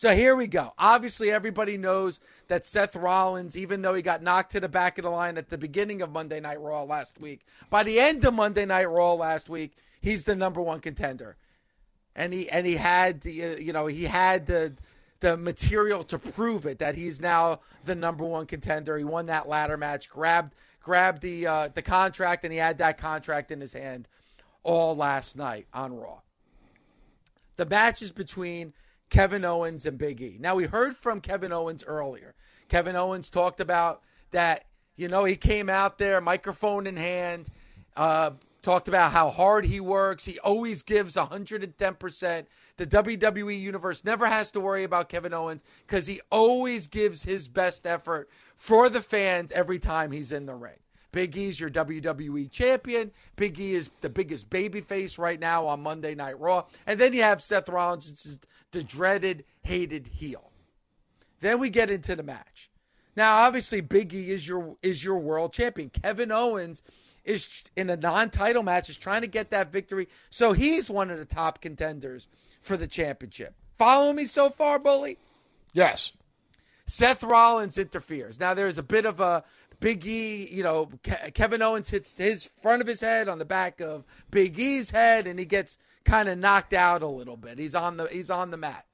So 0.00 0.14
here 0.14 0.34
we 0.34 0.46
go. 0.46 0.72
Obviously, 0.78 1.30
everybody 1.30 1.76
knows 1.76 2.22
that 2.48 2.64
Seth 2.64 2.96
Rollins, 2.96 3.54
even 3.54 3.82
though 3.82 3.92
he 3.92 4.00
got 4.00 4.22
knocked 4.22 4.52
to 4.52 4.60
the 4.60 4.66
back 4.66 4.96
of 4.96 5.02
the 5.02 5.10
line 5.10 5.36
at 5.36 5.50
the 5.50 5.58
beginning 5.58 6.00
of 6.00 6.10
Monday 6.10 6.40
Night 6.40 6.58
Raw 6.58 6.84
last 6.84 7.20
week, 7.20 7.42
by 7.68 7.82
the 7.82 8.00
end 8.00 8.24
of 8.24 8.32
Monday 8.32 8.64
Night 8.64 8.90
Raw 8.90 9.12
last 9.12 9.50
week, 9.50 9.74
he's 10.00 10.24
the 10.24 10.34
number 10.34 10.62
one 10.62 10.80
contender, 10.80 11.36
and 12.16 12.32
he 12.32 12.48
and 12.48 12.66
he 12.66 12.76
had 12.76 13.20
the 13.20 13.44
uh, 13.44 13.56
you 13.58 13.74
know 13.74 13.88
he 13.88 14.04
had 14.04 14.46
the 14.46 14.72
the 15.20 15.36
material 15.36 16.02
to 16.04 16.18
prove 16.18 16.64
it 16.64 16.78
that 16.78 16.96
he's 16.96 17.20
now 17.20 17.60
the 17.84 17.94
number 17.94 18.24
one 18.24 18.46
contender. 18.46 18.96
He 18.96 19.04
won 19.04 19.26
that 19.26 19.50
ladder 19.50 19.76
match, 19.76 20.08
grabbed 20.08 20.54
grabbed 20.82 21.20
the 21.20 21.46
uh, 21.46 21.68
the 21.68 21.82
contract, 21.82 22.42
and 22.44 22.54
he 22.54 22.58
had 22.58 22.78
that 22.78 22.96
contract 22.96 23.50
in 23.50 23.60
his 23.60 23.74
hand 23.74 24.08
all 24.62 24.96
last 24.96 25.36
night 25.36 25.66
on 25.74 25.94
Raw. 25.94 26.20
The 27.56 27.66
match 27.66 28.00
is 28.00 28.12
between 28.12 28.72
Kevin 29.10 29.44
Owens 29.44 29.84
and 29.84 29.98
Big 29.98 30.22
E. 30.22 30.36
Now 30.40 30.54
we 30.54 30.64
heard 30.64 30.94
from 30.94 31.20
Kevin 31.20 31.52
Owens 31.52 31.84
earlier. 31.84 32.34
Kevin 32.68 32.96
Owens 32.96 33.28
talked 33.28 33.60
about 33.60 34.02
that. 34.30 34.66
You 34.96 35.08
know, 35.08 35.24
he 35.24 35.36
came 35.36 35.68
out 35.68 35.98
there, 35.98 36.20
microphone 36.20 36.86
in 36.86 36.96
hand, 36.96 37.48
uh, 37.96 38.32
talked 38.62 38.86
about 38.86 39.12
how 39.12 39.30
hard 39.30 39.64
he 39.64 39.80
works. 39.80 40.24
He 40.24 40.38
always 40.40 40.82
gives 40.82 41.16
110%. 41.16 42.46
The 42.76 42.86
WWE 42.86 43.60
Universe 43.60 44.04
never 44.04 44.26
has 44.26 44.50
to 44.52 44.60
worry 44.60 44.84
about 44.84 45.08
Kevin 45.08 45.34
Owens 45.34 45.64
because 45.86 46.06
he 46.06 46.20
always 46.30 46.86
gives 46.86 47.22
his 47.22 47.48
best 47.48 47.86
effort 47.86 48.28
for 48.56 48.88
the 48.88 49.00
fans 49.00 49.52
every 49.52 49.78
time 49.78 50.12
he's 50.12 50.32
in 50.32 50.46
the 50.46 50.54
ring. 50.54 50.78
Big 51.12 51.36
E's 51.36 51.58
your 51.58 51.70
WWE 51.70 52.50
champion. 52.50 53.10
Big 53.36 53.58
E 53.58 53.74
is 53.74 53.88
the 54.00 54.08
biggest 54.08 54.48
babyface 54.48 55.18
right 55.18 55.40
now 55.40 55.66
on 55.66 55.82
Monday 55.82 56.14
Night 56.14 56.38
Raw. 56.38 56.64
And 56.86 57.00
then 57.00 57.12
you 57.12 57.22
have 57.22 57.42
Seth 57.42 57.68
Rollins, 57.68 58.38
the 58.72 58.82
dreaded, 58.82 59.44
hated 59.62 60.06
heel. 60.08 60.50
Then 61.40 61.58
we 61.58 61.70
get 61.70 61.90
into 61.90 62.14
the 62.14 62.22
match. 62.22 62.70
Now, 63.16 63.38
obviously, 63.44 63.80
Big 63.80 64.14
E 64.14 64.30
is 64.30 64.46
your 64.46 64.76
is 64.82 65.02
your 65.02 65.18
world 65.18 65.52
champion. 65.52 65.90
Kevin 65.90 66.30
Owens 66.30 66.82
is 67.24 67.64
in 67.76 67.90
a 67.90 67.96
non-title 67.96 68.62
match, 68.62 68.88
is 68.88 68.96
trying 68.96 69.22
to 69.22 69.28
get 69.28 69.50
that 69.50 69.72
victory. 69.72 70.08
So 70.30 70.52
he's 70.52 70.88
one 70.88 71.10
of 71.10 71.18
the 71.18 71.24
top 71.24 71.60
contenders 71.60 72.28
for 72.60 72.76
the 72.76 72.86
championship. 72.86 73.54
Follow 73.76 74.12
me 74.12 74.26
so 74.26 74.50
far, 74.50 74.78
Bully? 74.78 75.18
Yes. 75.72 76.12
Seth 76.86 77.22
Rollins 77.22 77.78
interferes. 77.78 78.40
Now 78.40 78.54
there's 78.54 78.78
a 78.78 78.82
bit 78.82 79.06
of 79.06 79.20
a 79.20 79.44
Big 79.80 80.06
E, 80.06 80.46
you 80.50 80.62
know, 80.62 80.90
Ke- 81.02 81.32
Kevin 81.32 81.62
Owens 81.62 81.88
hits 81.88 82.16
his 82.18 82.46
front 82.46 82.82
of 82.82 82.88
his 82.88 83.00
head 83.00 83.28
on 83.28 83.38
the 83.38 83.44
back 83.44 83.80
of 83.80 84.04
Big 84.30 84.58
E's 84.58 84.90
head, 84.90 85.26
and 85.26 85.38
he 85.38 85.46
gets 85.46 85.78
kind 86.10 86.28
of 86.28 86.38
knocked 86.38 86.72
out 86.72 87.02
a 87.02 87.08
little 87.08 87.36
bit. 87.36 87.58
He's 87.58 87.74
on 87.74 87.96
the 87.96 88.06
he's 88.06 88.30
on 88.30 88.50
the 88.50 88.56
mat. 88.56 88.84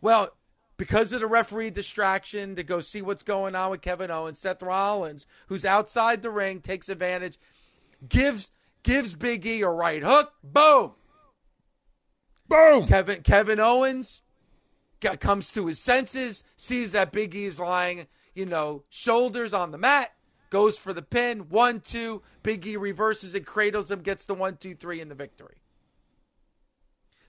Well, 0.00 0.30
because 0.78 1.12
of 1.12 1.20
the 1.20 1.26
referee 1.26 1.70
distraction 1.70 2.56
to 2.56 2.62
go 2.62 2.80
see 2.80 3.02
what's 3.02 3.22
going 3.22 3.54
on 3.54 3.70
with 3.70 3.82
Kevin 3.82 4.10
Owens, 4.10 4.38
Seth 4.38 4.62
Rollins, 4.62 5.26
who's 5.48 5.64
outside 5.64 6.22
the 6.22 6.30
ring, 6.30 6.60
takes 6.60 6.88
advantage, 6.88 7.38
gives 8.08 8.50
gives 8.82 9.14
Big 9.14 9.46
E 9.46 9.62
a 9.62 9.68
right 9.68 10.02
hook. 10.02 10.32
Boom. 10.42 10.92
Boom. 12.48 12.86
Kevin 12.86 13.22
Kevin 13.22 13.60
Owens 13.60 14.22
got, 15.00 15.20
comes 15.20 15.50
to 15.52 15.66
his 15.66 15.78
senses, 15.78 16.42
sees 16.56 16.92
that 16.92 17.12
Big 17.12 17.34
E 17.34 17.44
is 17.44 17.60
lying, 17.60 18.06
you 18.34 18.46
know, 18.46 18.84
shoulders 18.88 19.52
on 19.52 19.72
the 19.72 19.78
mat, 19.78 20.12
goes 20.48 20.78
for 20.78 20.94
the 20.94 21.02
pin. 21.02 21.50
One, 21.50 21.80
two. 21.80 22.22
Big 22.42 22.66
E 22.66 22.78
reverses 22.78 23.34
and 23.34 23.44
cradles 23.44 23.90
him, 23.90 24.00
gets 24.00 24.24
the 24.24 24.34
one, 24.34 24.56
two, 24.56 24.74
three 24.74 25.02
in 25.02 25.10
the 25.10 25.14
victory. 25.14 25.56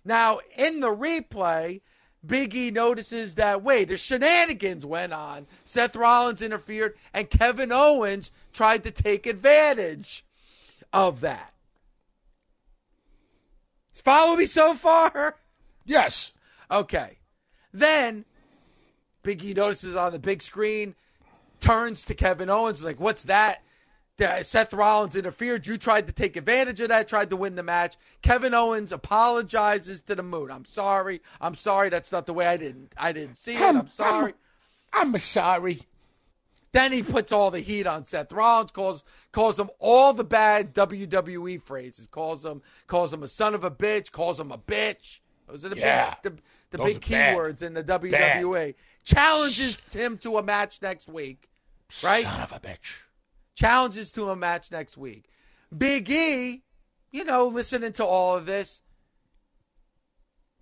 Now, 0.07 0.39
in 0.57 0.79
the 0.79 0.87
replay, 0.87 1.81
Big 2.25 2.55
E 2.55 2.71
notices 2.71 3.35
that, 3.35 3.61
wait, 3.61 3.89
the 3.89 3.97
shenanigans 3.97 4.85
went 4.85 5.13
on. 5.13 5.47
Seth 5.65 5.95
Rollins 5.95 6.41
interfered, 6.41 6.95
and 7.13 7.29
Kevin 7.29 7.71
Owens 7.71 8.31
tried 8.53 8.83
to 8.85 8.91
take 8.91 9.27
advantage 9.27 10.25
of 10.93 11.21
that. 11.21 11.53
Follow 13.93 14.37
me 14.37 14.45
so 14.45 14.73
far? 14.73 15.35
Yes. 15.85 16.31
Okay. 16.71 17.17
Then 17.73 18.23
Big 19.23 19.43
E 19.43 19.53
notices 19.53 19.95
on 19.95 20.13
the 20.13 20.19
big 20.19 20.41
screen, 20.41 20.95
turns 21.59 22.05
to 22.05 22.13
Kevin 22.13 22.49
Owens, 22.49 22.81
like, 22.81 22.99
what's 22.99 23.23
that? 23.23 23.61
Seth 24.17 24.73
Rollins 24.73 25.15
interfered. 25.15 25.67
You 25.67 25.77
tried 25.77 26.07
to 26.07 26.13
take 26.13 26.35
advantage 26.35 26.79
of 26.79 26.89
that, 26.89 27.07
tried 27.07 27.29
to 27.29 27.35
win 27.35 27.55
the 27.55 27.63
match. 27.63 27.95
Kevin 28.21 28.53
Owens 28.53 28.91
apologizes 28.91 30.01
to 30.03 30.15
the 30.15 30.23
moon. 30.23 30.49
I'm 30.51 30.65
sorry. 30.65 31.21
I'm 31.39 31.53
sorry. 31.55 31.89
That's 31.89 32.11
not 32.11 32.25
the 32.25 32.33
way 32.33 32.47
I 32.47 32.57
didn't 32.57 32.93
I 32.97 33.11
didn't 33.11 33.35
see 33.37 33.55
it. 33.55 33.61
I'm 33.61 33.87
sorry. 33.87 34.33
I'm, 34.91 35.13
I'm 35.13 35.19
sorry. 35.19 35.81
Then 36.71 36.91
he 36.91 37.01
puts 37.01 37.31
all 37.31 37.49
the 37.51 37.59
heat 37.59 37.87
on 37.87 38.03
Seth 38.05 38.31
Rollins, 38.31 38.71
calls 38.71 39.03
calls 39.31 39.59
him 39.59 39.69
all 39.79 40.13
the 40.13 40.23
bad 40.23 40.73
WWE 40.73 41.61
phrases, 41.61 42.07
calls 42.07 42.43
him 42.43 42.61
calls 42.87 43.13
him 43.13 43.23
a 43.23 43.27
son 43.27 43.53
of 43.53 43.63
a 43.63 43.71
bitch, 43.71 44.11
calls 44.11 44.39
him 44.39 44.51
a 44.51 44.57
bitch. 44.57 45.19
Those 45.47 45.63
are 45.63 45.69
the 45.69 45.77
Yeah. 45.77 46.15
big 46.23 46.41
the, 46.71 46.77
the 46.77 46.83
big 46.83 47.01
keywords 47.01 47.61
in 47.61 47.73
the 47.73 47.83
WWE. 47.83 48.73
Challenges 49.03 49.85
him 49.93 50.17
to 50.19 50.37
a 50.37 50.43
match 50.43 50.81
next 50.81 51.07
week, 51.07 51.47
right? 52.03 52.23
Son 52.25 52.41
of 52.41 52.51
a 52.51 52.59
bitch. 52.59 53.03
Challenges 53.57 54.11
to 54.11 54.29
a 54.29 54.35
match 54.35 54.71
next 54.71 54.97
week. 54.97 55.31
Big 55.75 56.11
E, 56.11 56.61
you 57.11 57.25
know, 57.25 57.47
listening 57.47 57.91
to 57.93 58.05
all 58.05 58.37
of 58.37 58.45
this, 58.45 58.83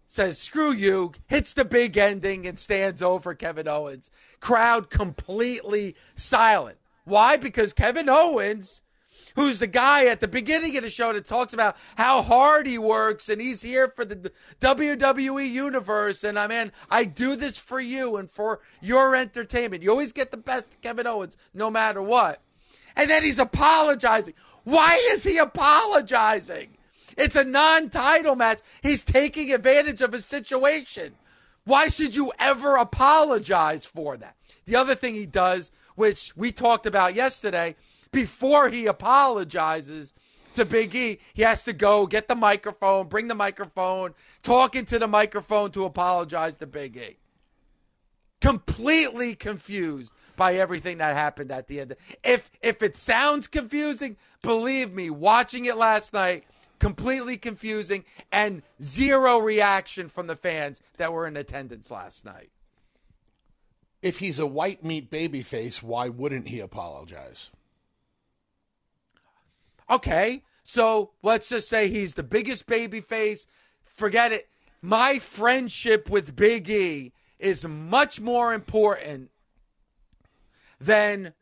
says, 0.05 0.39
screw 0.39 0.71
you, 0.71 1.11
hits 1.27 1.53
the 1.53 1.65
big 1.65 1.97
ending 1.97 2.47
and 2.47 2.57
stands 2.57 3.03
over 3.03 3.35
Kevin 3.35 3.67
Owens. 3.67 4.09
Crowd 4.39 4.89
completely 4.89 5.97
silent. 6.15 6.77
Why? 7.03 7.35
Because 7.35 7.73
Kevin 7.73 8.07
Owens, 8.07 8.81
who's 9.35 9.59
the 9.59 9.67
guy 9.67 10.05
at 10.05 10.21
the 10.21 10.27
beginning 10.29 10.77
of 10.77 10.83
the 10.83 10.89
show 10.89 11.11
that 11.11 11.27
talks 11.27 11.51
about 11.51 11.75
how 11.97 12.21
hard 12.21 12.65
he 12.65 12.77
works 12.77 13.27
and 13.27 13.41
he's 13.41 13.61
here 13.61 13.89
for 13.89 14.05
the 14.05 14.31
WWE 14.61 15.51
universe. 15.51 16.23
And 16.23 16.37
uh, 16.37 16.43
I 16.43 16.47
mean, 16.47 16.71
I 16.89 17.03
do 17.03 17.35
this 17.35 17.57
for 17.57 17.81
you 17.81 18.15
and 18.15 18.31
for 18.31 18.61
your 18.81 19.17
entertainment. 19.17 19.83
You 19.83 19.91
always 19.91 20.13
get 20.13 20.31
the 20.31 20.37
best 20.37 20.77
Kevin 20.81 21.07
Owens, 21.07 21.35
no 21.53 21.69
matter 21.69 22.01
what. 22.01 22.41
And 22.95 23.09
then 23.09 23.23
he's 23.23 23.39
apologizing. 23.39 24.33
Why 24.63 24.99
is 25.11 25.23
he 25.23 25.37
apologizing? 25.37 26.69
It's 27.17 27.35
a 27.35 27.43
non 27.43 27.89
title 27.89 28.35
match. 28.35 28.59
He's 28.81 29.03
taking 29.03 29.53
advantage 29.53 30.01
of 30.01 30.13
a 30.13 30.21
situation. 30.21 31.13
Why 31.65 31.87
should 31.87 32.15
you 32.15 32.31
ever 32.39 32.75
apologize 32.75 33.85
for 33.85 34.17
that? 34.17 34.35
The 34.65 34.75
other 34.75 34.95
thing 34.95 35.15
he 35.15 35.25
does, 35.25 35.71
which 35.95 36.35
we 36.35 36.51
talked 36.51 36.85
about 36.85 37.15
yesterday, 37.15 37.75
before 38.11 38.69
he 38.69 38.85
apologizes 38.85 40.13
to 40.55 40.65
Big 40.65 40.95
E, 40.95 41.19
he 41.33 41.41
has 41.41 41.63
to 41.63 41.73
go 41.73 42.07
get 42.07 42.27
the 42.27 42.35
microphone, 42.35 43.07
bring 43.07 43.27
the 43.27 43.35
microphone, 43.35 44.13
talk 44.41 44.75
into 44.75 44.99
the 44.99 45.07
microphone 45.07 45.71
to 45.71 45.85
apologize 45.85 46.57
to 46.57 46.67
Big 46.67 46.97
E. 46.97 47.17
Completely 48.41 49.35
confused 49.35 50.13
by 50.35 50.55
everything 50.55 50.97
that 50.99 51.15
happened 51.15 51.51
at 51.51 51.67
the 51.67 51.79
end. 51.79 51.95
If 52.23 52.51
if 52.61 52.81
it 52.81 52.95
sounds 52.95 53.47
confusing, 53.47 54.17
believe 54.41 54.93
me, 54.93 55.09
watching 55.09 55.65
it 55.65 55.77
last 55.77 56.13
night, 56.13 56.45
completely 56.79 57.37
confusing 57.37 58.05
and 58.31 58.61
zero 58.81 59.39
reaction 59.39 60.07
from 60.09 60.27
the 60.27 60.35
fans 60.35 60.81
that 60.97 61.13
were 61.13 61.27
in 61.27 61.37
attendance 61.37 61.89
last 61.91 62.25
night. 62.25 62.49
If 64.01 64.19
he's 64.19 64.39
a 64.39 64.45
white 64.45 64.83
meat 64.83 65.09
babyface, 65.09 65.81
why 65.81 66.09
wouldn't 66.09 66.47
he 66.49 66.59
apologize? 66.59 67.49
Okay, 69.89 70.43
so 70.63 71.11
let's 71.23 71.49
just 71.49 71.69
say 71.69 71.87
he's 71.87 72.15
the 72.15 72.23
biggest 72.23 72.67
baby 72.67 73.01
face. 73.01 73.47
Forget 73.83 74.31
it. 74.31 74.47
My 74.81 75.19
friendship 75.19 76.09
with 76.09 76.35
Big 76.35 76.69
E 76.69 77.13
is 77.39 77.67
much 77.67 78.21
more 78.21 78.53
important 78.53 79.29
than 80.79 81.33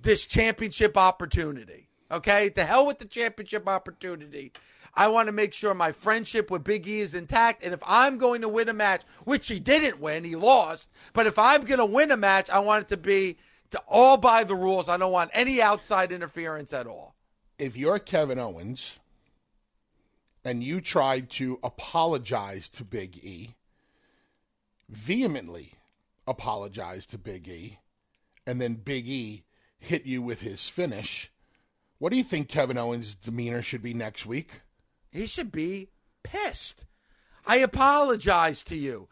this 0.00 0.26
championship 0.26 0.96
opportunity. 0.96 1.88
Okay, 2.10 2.50
the 2.50 2.64
hell 2.64 2.86
with 2.86 2.98
the 2.98 3.06
championship 3.06 3.68
opportunity. 3.68 4.52
I 4.94 5.08
want 5.08 5.28
to 5.28 5.32
make 5.32 5.54
sure 5.54 5.72
my 5.72 5.92
friendship 5.92 6.50
with 6.50 6.64
Big 6.64 6.86
E 6.86 7.00
is 7.00 7.14
intact. 7.14 7.64
And 7.64 7.72
if 7.72 7.82
I'm 7.86 8.18
going 8.18 8.42
to 8.42 8.48
win 8.48 8.68
a 8.68 8.74
match, 8.74 9.02
which 9.24 9.48
he 9.48 9.58
didn't 9.58 10.00
win, 10.00 10.24
he 10.24 10.36
lost. 10.36 10.90
But 11.14 11.26
if 11.26 11.38
I'm 11.38 11.62
going 11.62 11.78
to 11.78 11.86
win 11.86 12.10
a 12.10 12.16
match, 12.16 12.50
I 12.50 12.58
want 12.58 12.84
it 12.84 12.88
to 12.88 12.98
be 12.98 13.38
to 13.70 13.80
all 13.88 14.18
by 14.18 14.44
the 14.44 14.54
rules. 14.54 14.90
I 14.90 14.98
don't 14.98 15.12
want 15.12 15.30
any 15.32 15.62
outside 15.62 16.12
interference 16.12 16.74
at 16.74 16.86
all. 16.86 17.14
If 17.58 17.76
you're 17.76 17.98
Kevin 17.98 18.38
Owens 18.38 19.00
and 20.44 20.62
you 20.62 20.82
tried 20.82 21.30
to 21.30 21.58
apologize 21.62 22.68
to 22.70 22.84
Big 22.84 23.16
E, 23.24 23.54
vehemently 24.90 25.74
apologize 26.26 27.06
to 27.06 27.18
Big 27.18 27.48
E, 27.48 27.78
and 28.46 28.60
then 28.60 28.74
Big 28.74 29.08
E 29.08 29.44
hit 29.78 30.06
you 30.06 30.22
with 30.22 30.42
his 30.42 30.68
finish, 30.68 31.30
what 31.98 32.10
do 32.10 32.18
you 32.18 32.24
think 32.24 32.48
Kevin 32.48 32.78
Owens' 32.78 33.14
demeanor 33.14 33.62
should 33.62 33.82
be 33.82 33.94
next 33.94 34.26
week? 34.26 34.62
He 35.10 35.26
should 35.26 35.52
be 35.52 35.88
pissed. 36.22 36.86
I 37.46 37.58
apologize 37.58 38.64
to 38.64 38.76
you. 38.76 39.08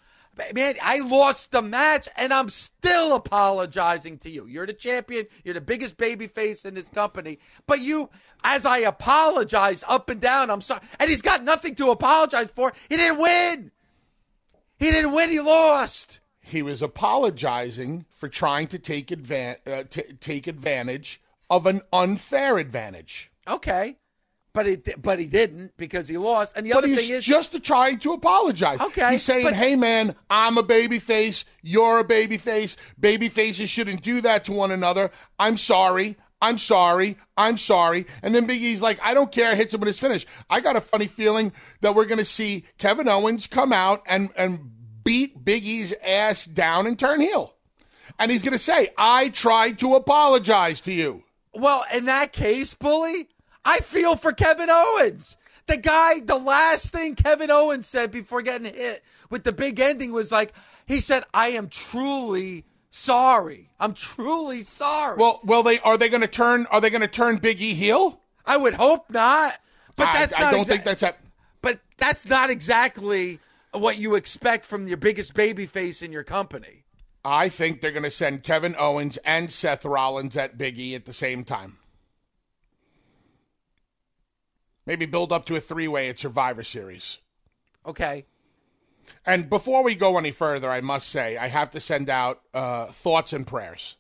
Man, 0.55 0.77
I 0.83 1.01
lost 1.01 1.51
the 1.51 1.61
match 1.61 2.09
and 2.17 2.33
I'm 2.33 2.49
still 2.49 3.15
apologizing 3.15 4.19
to 4.19 4.31
you. 4.31 4.47
You're 4.47 4.67
the 4.67 4.73
champion. 4.73 5.27
You're 5.45 5.55
the 5.55 5.61
biggest 5.61 5.97
baby 5.99 6.29
face 6.29 6.65
in 6.65 6.75
this 6.75 6.89
company. 6.89 7.39
But 7.67 7.81
you, 7.81 8.09
as 8.43 8.65
I 8.65 8.79
apologize 8.79 9.85
up 9.87 10.09
and 10.09 10.21
down, 10.21 10.51
I'm 10.51 10.61
sorry. 10.61 10.81
And 10.99 11.11
he's 11.11 11.23
got 11.23 11.45
nothing 11.45 11.75
to 11.77 11.91
apologize 11.91 12.51
for. 12.53 12.73
He 12.89 12.97
didn't 12.97 13.21
win. 13.21 13.71
He 14.79 14.91
didn't 14.91 15.13
win. 15.13 15.31
He 15.31 15.41
lost. 15.41 16.21
He 16.43 16.63
was 16.63 16.83
apologizing 16.83 18.07
for 18.11 18.29
trying 18.29 18.67
to 18.69 18.79
take, 18.79 19.09
advan- 19.09 19.57
uh, 19.67 19.85
t- 19.89 20.15
take 20.21 20.47
advantage 20.47 21.21
of 21.49 21.67
an 21.67 21.83
unfair 21.93 22.59
advantage. 22.59 23.31
Okay. 23.49 23.97
but 24.53 24.67
he 24.67 24.77
but 25.01 25.19
he 25.21 25.27
didn't 25.27 25.77
because 25.77 26.09
he 26.09 26.17
lost. 26.17 26.57
And 26.57 26.67
the 26.67 26.71
But 26.71 26.79
other 26.85 26.97
thing 26.97 27.11
is, 27.11 27.25
just 27.25 27.63
trying 27.63 27.99
to 28.01 28.13
apologize. 28.13 28.81
Okay, 28.81 29.13
He's 29.13 29.23
saying, 29.23 29.45
but- 29.45 29.55
hey, 29.55 29.77
man, 29.77 30.17
I'm 30.29 30.59
a 30.59 30.63
baby 30.63 30.99
face. 30.99 31.45
You're 31.63 31.99
a 32.01 32.05
baby 32.05 32.37
face. 32.37 32.77
Baby 32.99 33.29
faces 33.29 33.71
shouldn't 33.71 34.03
do 34.03 34.21
that 34.23 34.45
to 34.47 34.53
one 34.53 34.71
another. 34.73 35.11
I'm 35.39 35.57
sorry. 35.57 36.17
I'm 36.43 36.57
sorry. 36.59 37.17
I'm 37.37 37.59
sorry. 37.59 38.07
And 38.23 38.35
then 38.35 38.47
Big 38.47 38.63
E's 38.63 38.81
like, 38.83 38.99
I 39.03 39.13
don't 39.15 39.31
care. 39.31 39.55
Hits 39.55 39.75
him 39.75 39.81
when 39.81 39.89
it's 39.91 39.99
finished. 39.99 40.27
I 40.49 40.61
got 40.61 40.75
a 40.75 40.81
funny 40.81 41.07
feeling 41.07 41.53
that 41.83 41.95
we're 41.95 42.07
going 42.07 42.19
to 42.19 42.25
see 42.25 42.65
Kevin 42.79 43.09
Owens 43.09 43.47
come 43.47 43.73
out 43.75 44.03
and, 44.07 44.31
and 44.37 44.71
beat 45.11 45.45
Big 45.45 45.65
E's 45.65 45.93
ass 46.05 46.45
down 46.45 46.87
and 46.87 46.97
turn 46.97 47.21
heel. 47.21 47.53
And 48.17 48.31
he's 48.31 48.43
going 48.43 48.53
to 48.53 48.61
say, 48.61 48.91
I 48.97 49.29
tried 49.31 49.81
to 49.81 49.97
apologize 49.97 50.81
to 50.83 50.93
you. 50.93 51.25
well, 51.53 51.85
in 51.93 52.05
that 52.05 52.33
case, 52.33 52.75
bully, 52.75 53.29
I 53.65 53.79
feel 53.79 54.15
for 54.15 54.31
Kevin 54.33 54.69
Owens. 54.71 55.37
The 55.67 55.79
guy, 55.79 56.21
the 56.21 56.39
last 56.39 56.93
thing 56.93 57.17
Kevin 57.17 57.51
Owens 57.51 57.89
said 57.89 58.13
before 58.13 58.41
getting 58.43 58.73
hit 58.73 59.03
with 59.31 59.43
the 59.43 59.51
big 59.53 59.81
ending 59.81 60.13
was 60.13 60.31
like, 60.31 60.53
he 60.87 61.01
said, 61.01 61.25
"I 61.35 61.49
am 61.49 61.69
truly 61.69 62.65
sorry. 62.91 63.71
I'm 63.81 63.95
truly 63.95 64.63
sorry." 64.63 65.17
Well, 65.19 65.41
well, 65.43 65.65
they 65.65 65.81
are 65.81 65.97
they 65.99 66.09
going 66.09 66.21
to 66.23 66.29
turn? 66.29 66.67
Are 66.71 66.81
they 66.81 66.91
going 66.91 67.01
to 67.01 67.09
turn 67.09 67.39
Big 67.39 67.61
E 67.61 67.75
heel? 67.75 68.21
I 68.47 68.57
would 68.57 68.75
hope 68.75 69.11
not, 69.11 69.59
but 69.97 70.07
I- 70.09 70.13
that's 70.13 70.39
I, 70.39 70.43
not. 70.43 70.53
don't 70.53 70.61
exa- 70.65 70.69
think 70.69 70.85
that's 70.85 71.03
a, 71.03 71.15
But 71.63 71.81
that's 71.99 72.29
not 72.29 72.51
exactly 72.51 73.41
what 73.73 73.99
you 73.99 74.15
expect 74.15 74.65
from 74.65 74.89
your 74.89 74.97
biggest 74.97 75.35
baby 75.35 75.67
face 75.67 76.03
in 76.03 76.13
your 76.13 76.25
company. 76.25 76.85
I 77.25 77.49
think 77.49 77.81
they're 77.81 77.93
going 77.93 78.03
to 78.03 78.11
send 78.11 78.43
Kevin 78.43 78.75
Owens 78.79 79.19
and 79.19 79.53
Seth 79.53 79.85
Rollins 79.85 80.37
at 80.37 80.57
Big 80.57 80.79
E 80.79 80.95
at 80.95 81.05
the 81.05 81.13
same 81.13 81.45
time. 81.45 81.79
Maybe 84.87 85.07
build 85.07 85.33
up 85.33 85.45
to 85.47 85.57
a 85.57 85.61
three 85.61 85.87
way 85.87 86.09
at 86.09 86.19
Survivor 86.19 86.63
Series. 86.63 87.19
Okay. 87.87 88.25
And 89.27 89.51
before 89.51 89.83
we 89.83 89.95
go 89.95 90.19
any 90.19 90.31
further, 90.31 90.71
I 90.71 90.81
must 90.81 91.09
say, 91.09 91.37
I 91.37 91.49
have 91.49 91.71
to 91.71 91.81
send 91.81 92.09
out 92.09 92.41
uh, 92.55 92.87
thoughts 92.87 93.33
and 93.33 93.47
prayers. 93.47 93.97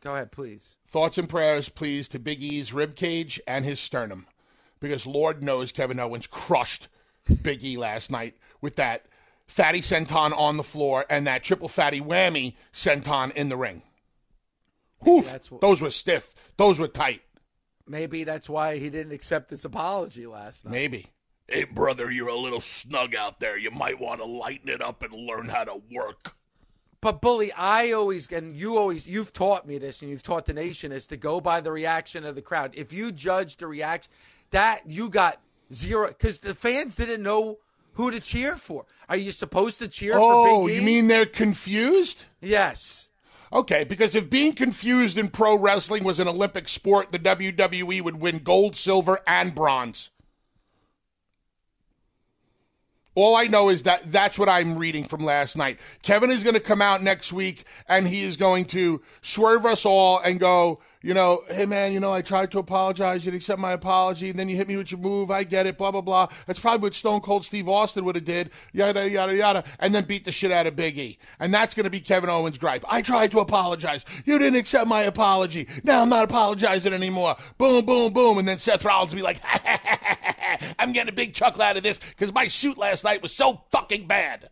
Go 0.00 0.14
ahead, 0.14 0.32
please. 0.32 0.76
Thoughts 0.84 1.16
and 1.16 1.28
prayers, 1.28 1.68
please, 1.68 2.08
to 2.08 2.18
Big 2.18 2.42
E's 2.42 2.72
rib 2.72 2.94
cage 2.94 3.40
and 3.46 3.64
his 3.64 3.80
sternum. 3.80 4.26
Because 4.80 5.06
Lord 5.06 5.42
knows 5.42 5.72
Kevin 5.72 6.00
Owens 6.00 6.26
crushed 6.26 6.88
Big 7.42 7.64
E 7.64 7.76
last 7.76 8.10
night 8.10 8.36
with 8.60 8.76
that 8.76 9.06
fatty 9.46 9.80
senton 9.80 10.36
on 10.36 10.56
the 10.56 10.64
floor 10.64 11.04
and 11.08 11.26
that 11.26 11.42
triple 11.44 11.68
fatty 11.68 12.00
whammy 12.00 12.54
senton 12.72 13.32
in 13.32 13.48
the 13.48 13.56
ring. 13.56 13.82
Oof, 15.06 15.26
that's 15.26 15.50
what- 15.50 15.60
those 15.60 15.80
were 15.80 15.90
stiff. 15.90 16.34
Those 16.56 16.78
were 16.78 16.88
tight. 16.88 17.22
Maybe 17.86 18.24
that's 18.24 18.48
why 18.48 18.78
he 18.78 18.88
didn't 18.88 19.12
accept 19.12 19.50
his 19.50 19.64
apology 19.64 20.26
last 20.26 20.64
night. 20.64 20.70
Maybe. 20.72 21.06
Hey, 21.46 21.64
brother, 21.64 22.10
you're 22.10 22.28
a 22.28 22.34
little 22.36 22.62
snug 22.62 23.14
out 23.14 23.38
there. 23.38 23.58
You 23.58 23.70
might 23.70 24.00
want 24.00 24.20
to 24.20 24.26
lighten 24.26 24.70
it 24.70 24.80
up 24.80 25.02
and 25.02 25.12
learn 25.12 25.50
how 25.50 25.64
to 25.64 25.82
work. 25.92 26.34
But 27.02 27.20
bully, 27.20 27.52
I 27.52 27.92
always 27.92 28.32
and 28.32 28.56
you 28.56 28.78
always 28.78 29.06
you've 29.06 29.34
taught 29.34 29.66
me 29.66 29.76
this 29.76 30.00
and 30.00 30.10
you've 30.10 30.22
taught 30.22 30.46
the 30.46 30.54
nation 30.54 30.90
is 30.90 31.06
to 31.08 31.18
go 31.18 31.38
by 31.38 31.60
the 31.60 31.70
reaction 31.70 32.24
of 32.24 32.34
the 32.34 32.40
crowd. 32.40 32.72
If 32.74 32.94
you 32.94 33.12
judge 33.12 33.58
the 33.58 33.66
reaction, 33.66 34.10
that 34.52 34.80
you 34.86 35.10
got 35.10 35.42
zero 35.70 36.08
because 36.08 36.38
the 36.38 36.54
fans 36.54 36.96
didn't 36.96 37.22
know 37.22 37.58
who 37.94 38.10
to 38.10 38.20
cheer 38.20 38.56
for. 38.56 38.84
Are 39.08 39.16
you 39.16 39.32
supposed 39.32 39.78
to 39.80 39.88
cheer 39.88 40.12
Oh, 40.16 40.62
for 40.62 40.68
Big 40.68 40.76
E? 40.76 40.80
you 40.80 40.86
mean 40.86 41.08
they're 41.08 41.26
confused? 41.26 42.26
yes? 42.40 43.08
Okay, 43.52 43.84
because 43.84 44.16
if 44.16 44.28
being 44.28 44.52
confused 44.52 45.16
in 45.16 45.28
pro 45.28 45.54
wrestling 45.56 46.02
was 46.02 46.18
an 46.18 46.26
Olympic 46.26 46.68
sport, 46.68 47.12
the 47.12 47.20
WWE 47.20 48.02
would 48.02 48.20
win 48.20 48.38
gold, 48.38 48.74
silver, 48.76 49.20
and 49.28 49.54
bronze. 49.54 50.10
All 53.16 53.36
I 53.36 53.44
know 53.46 53.68
is 53.68 53.84
that 53.84 54.10
that's 54.10 54.40
what 54.40 54.48
I'm 54.48 54.76
reading 54.76 55.04
from 55.04 55.24
last 55.24 55.56
night. 55.56 55.78
Kevin 56.02 56.30
is 56.32 56.42
going 56.42 56.54
to 56.54 56.60
come 56.60 56.82
out 56.82 57.00
next 57.00 57.32
week 57.32 57.64
and 57.88 58.08
he 58.08 58.24
is 58.24 58.36
going 58.36 58.64
to 58.66 59.00
swerve 59.22 59.64
us 59.64 59.86
all 59.86 60.18
and 60.18 60.40
go, 60.40 60.80
you 61.04 61.12
know, 61.12 61.44
hey 61.50 61.66
man, 61.66 61.92
you 61.92 62.00
know, 62.00 62.14
I 62.14 62.22
tried 62.22 62.50
to 62.52 62.58
apologize. 62.58 63.26
You 63.26 63.32
didn't 63.32 63.42
accept 63.42 63.60
my 63.60 63.72
apology. 63.72 64.30
And 64.30 64.38
then 64.38 64.48
you 64.48 64.56
hit 64.56 64.68
me 64.68 64.78
with 64.78 64.90
your 64.90 65.00
move. 65.00 65.30
I 65.30 65.44
get 65.44 65.66
it, 65.66 65.76
blah, 65.76 65.90
blah, 65.90 66.00
blah. 66.00 66.28
That's 66.46 66.58
probably 66.58 66.80
what 66.86 66.94
Stone 66.94 67.20
Cold 67.20 67.44
Steve 67.44 67.68
Austin 67.68 68.06
would 68.06 68.14
have 68.14 68.24
did, 68.24 68.50
yada, 68.72 69.10
yada, 69.10 69.36
yada. 69.36 69.64
And 69.78 69.94
then 69.94 70.04
beat 70.04 70.24
the 70.24 70.32
shit 70.32 70.50
out 70.50 70.66
of 70.66 70.76
Big 70.76 70.98
E. 70.98 71.18
And 71.38 71.52
that's 71.52 71.74
going 71.74 71.84
to 71.84 71.90
be 71.90 72.00
Kevin 72.00 72.30
Owens' 72.30 72.56
gripe. 72.56 72.86
I 72.88 73.02
tried 73.02 73.32
to 73.32 73.40
apologize. 73.40 74.06
You 74.24 74.38
didn't 74.38 74.58
accept 74.58 74.88
my 74.88 75.02
apology. 75.02 75.68
Now 75.82 76.00
I'm 76.00 76.08
not 76.08 76.24
apologizing 76.24 76.94
anymore. 76.94 77.36
Boom, 77.58 77.84
boom, 77.84 78.14
boom. 78.14 78.38
And 78.38 78.48
then 78.48 78.58
Seth 78.58 78.82
Rollins 78.82 79.12
will 79.12 79.18
be 79.18 79.22
like, 79.22 79.42
I'm 80.78 80.92
getting 80.92 81.10
a 81.10 81.16
big 81.16 81.34
chuckle 81.34 81.60
out 81.60 81.76
of 81.76 81.82
this 81.82 81.98
because 81.98 82.32
my 82.32 82.46
suit 82.46 82.78
last 82.78 83.04
night 83.04 83.20
was 83.20 83.34
so 83.34 83.60
fucking 83.72 84.06
bad. 84.06 84.48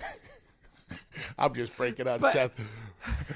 I'm 1.38 1.54
just 1.54 1.76
breaking 1.76 2.08
on 2.08 2.18
Seth. 2.18 2.50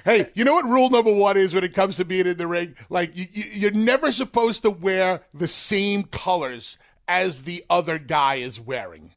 Hey, 0.04 0.30
you 0.34 0.44
know 0.44 0.54
what 0.54 0.64
rule 0.64 0.90
number 0.90 1.12
one 1.12 1.36
is 1.36 1.54
when 1.54 1.64
it 1.64 1.74
comes 1.74 1.96
to 1.96 2.04
being 2.04 2.26
in 2.26 2.36
the 2.36 2.46
ring? 2.46 2.74
Like, 2.88 3.16
you, 3.16 3.26
you, 3.32 3.44
you're 3.52 3.70
never 3.70 4.10
supposed 4.12 4.62
to 4.62 4.70
wear 4.70 5.22
the 5.34 5.48
same 5.48 6.04
colors 6.04 6.78
as 7.06 7.42
the 7.42 7.64
other 7.68 7.98
guy 7.98 8.36
is 8.36 8.60
wearing. 8.60 9.12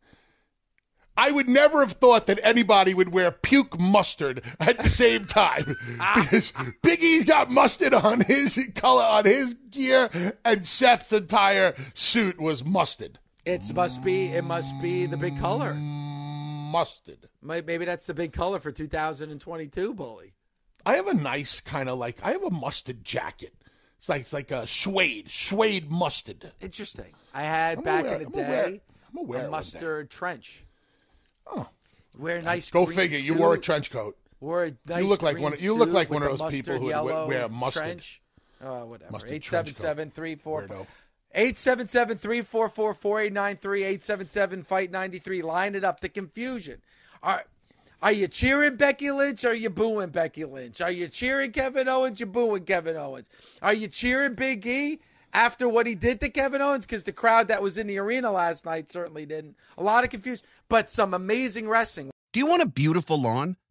I 1.18 1.32
would 1.32 1.50
never 1.50 1.82
have 1.82 1.94
thought 1.94 2.26
that 2.28 2.40
anybody 2.42 2.94
would 2.94 3.10
wear 3.10 3.32
puke 3.32 3.80
mustard 3.80 4.42
at 4.60 4.78
the 4.78 4.90
same 4.90 5.26
time 5.26 5.76
because 6.16 6.54
Big 6.82 7.04
E's 7.04 7.26
got 7.26 7.52
mustard 7.52 7.94
on 7.94 8.22
his 8.22 8.58
color 8.76 9.04
on 9.04 9.26
his 9.26 9.56
gear, 9.70 10.10
and 10.46 10.66
Seth's 10.66 11.12
entire 11.12 11.76
suit 11.94 12.40
was 12.40 12.64
mustard. 12.64 13.20
It 13.46 13.74
must 13.74 14.04
be. 14.04 14.28
It 14.28 14.44
must 14.44 14.80
be 14.82 15.06
the 15.06 15.18
big 15.18 15.38
color. 15.40 15.74
Mustard. 15.74 17.28
Maybe 17.42 17.86
that's 17.86 18.06
the 18.06 18.14
big 18.14 18.34
color 18.34 18.60
for 18.60 18.72
2022, 18.72 19.94
bully. 19.94 20.34
I 20.86 20.96
have 20.96 21.08
a 21.08 21.14
nice 21.14 21.60
kind 21.62 21.90
of 21.90 21.98
like 21.98 22.18
I 22.24 22.32
have 22.32 22.44
a 22.44 22.50
mustard 22.52 23.04
jacket. 23.04 23.54
It's 24.00 24.10
like 24.10 24.22
it's 24.22 24.34
like 24.34 24.52
a 24.52 24.66
suede, 24.66 25.30
suede 25.30 25.92
mustard. 25.92 26.52
Interesting. 26.60 27.14
I 27.34 27.44
had 27.44 27.78
I'm 27.80 27.84
back 27.84 28.06
aware- 28.06 28.22
in 28.22 28.32
the 28.32 28.40
I'm 28.40 28.46
day 28.46 28.82
I'm 29.12 29.18
aware 29.20 29.40
a 29.40 29.42
of 29.44 29.46
that. 29.48 29.52
mustard 29.52 30.10
trench. 30.10 30.64
Oh. 31.48 31.70
Wear 32.18 32.38
a 32.38 32.42
nice. 32.42 32.70
Go 32.70 32.86
green 32.86 32.96
figure. 32.98 33.18
You 33.20 33.36
wore 33.36 33.54
a 33.54 33.60
trench 33.60 33.90
coat. 33.92 34.18
Wore 34.40 34.66
a 34.66 34.72
nice 34.88 35.04
you 35.04 35.08
look 35.10 35.22
like 35.22 35.40
one. 35.40 35.54
You 35.60 35.76
look 35.76 35.92
like 35.92 36.10
one 36.10 36.24
of 36.24 36.38
those 36.38 36.52
people 36.52 36.78
who 36.78 36.86
would 36.88 37.28
wear, 37.28 37.48
mustard. 37.48 37.84
Trench. 37.84 38.22
Uh, 38.62 38.82
whatever. 38.82 39.12
Mustard 39.12 39.32
Eight 39.32 39.46
seven 39.46 39.76
seven 39.76 40.12
three 40.12 40.36
four 40.36 40.64
Weirdo. 40.64 40.86
eight 41.34 41.58
seven 41.58 41.88
seven 41.88 42.18
three 42.18 42.42
four 42.42 42.70
four 42.70 42.94
four 42.94 43.22
eight 43.22 43.34
nine 43.34 43.56
three 43.58 43.84
eight 43.84 44.04
seven 44.04 44.28
seven 44.28 44.62
fight 44.64 44.92
ninety 44.92 45.20
three. 45.20 45.42
Line 45.42 45.74
it 45.76 45.84
up. 45.84 46.00
The 46.02 46.10
confusion. 46.10 46.82
Are 47.24 47.44
are 48.02 48.12
you 48.12 48.28
cheering 48.28 48.76
Becky 48.76 49.12
Lynch? 49.12 49.44
Or 49.44 49.50
are 49.50 49.54
you 49.54 49.70
booing 49.70 50.10
Becky 50.10 50.46
Lynch? 50.46 50.82
Are 50.82 50.92
you 50.92 51.08
cheering 51.08 51.52
Kevin 51.52 51.88
Owens? 51.88 52.20
You 52.20 52.26
booing 52.26 52.66
Kevin 52.66 52.98
Owens? 52.98 53.30
Are 53.62 53.74
you 53.74 53.88
cheering 53.88 54.34
Big 54.34 54.66
E? 54.66 55.00
After 55.34 55.70
what 55.70 55.88
he 55.88 55.96
did 55.96 56.20
to 56.20 56.30
Kevin 56.30 56.62
Owens, 56.62 56.86
because 56.86 57.06
the 57.06 57.14
crowd 57.14 57.48
that 57.48 57.62
was 57.62 57.78
in 57.78 57.88
the 57.88 57.98
arena 57.98 58.30
last 58.30 58.66
night 58.66 58.90
certainly 58.90 59.26
didn't. 59.26 59.56
A 59.78 59.84
lot 59.84 60.04
of 60.04 60.10
confusion, 60.10 60.46
but 60.68 60.90
some 60.90 61.14
amazing 61.14 61.70
wrestling. 61.70 62.12
Do 62.34 62.42
you 62.42 62.46
want 62.46 62.62
a 62.62 62.66
beautiful 62.66 63.22
lawn? 63.22 63.56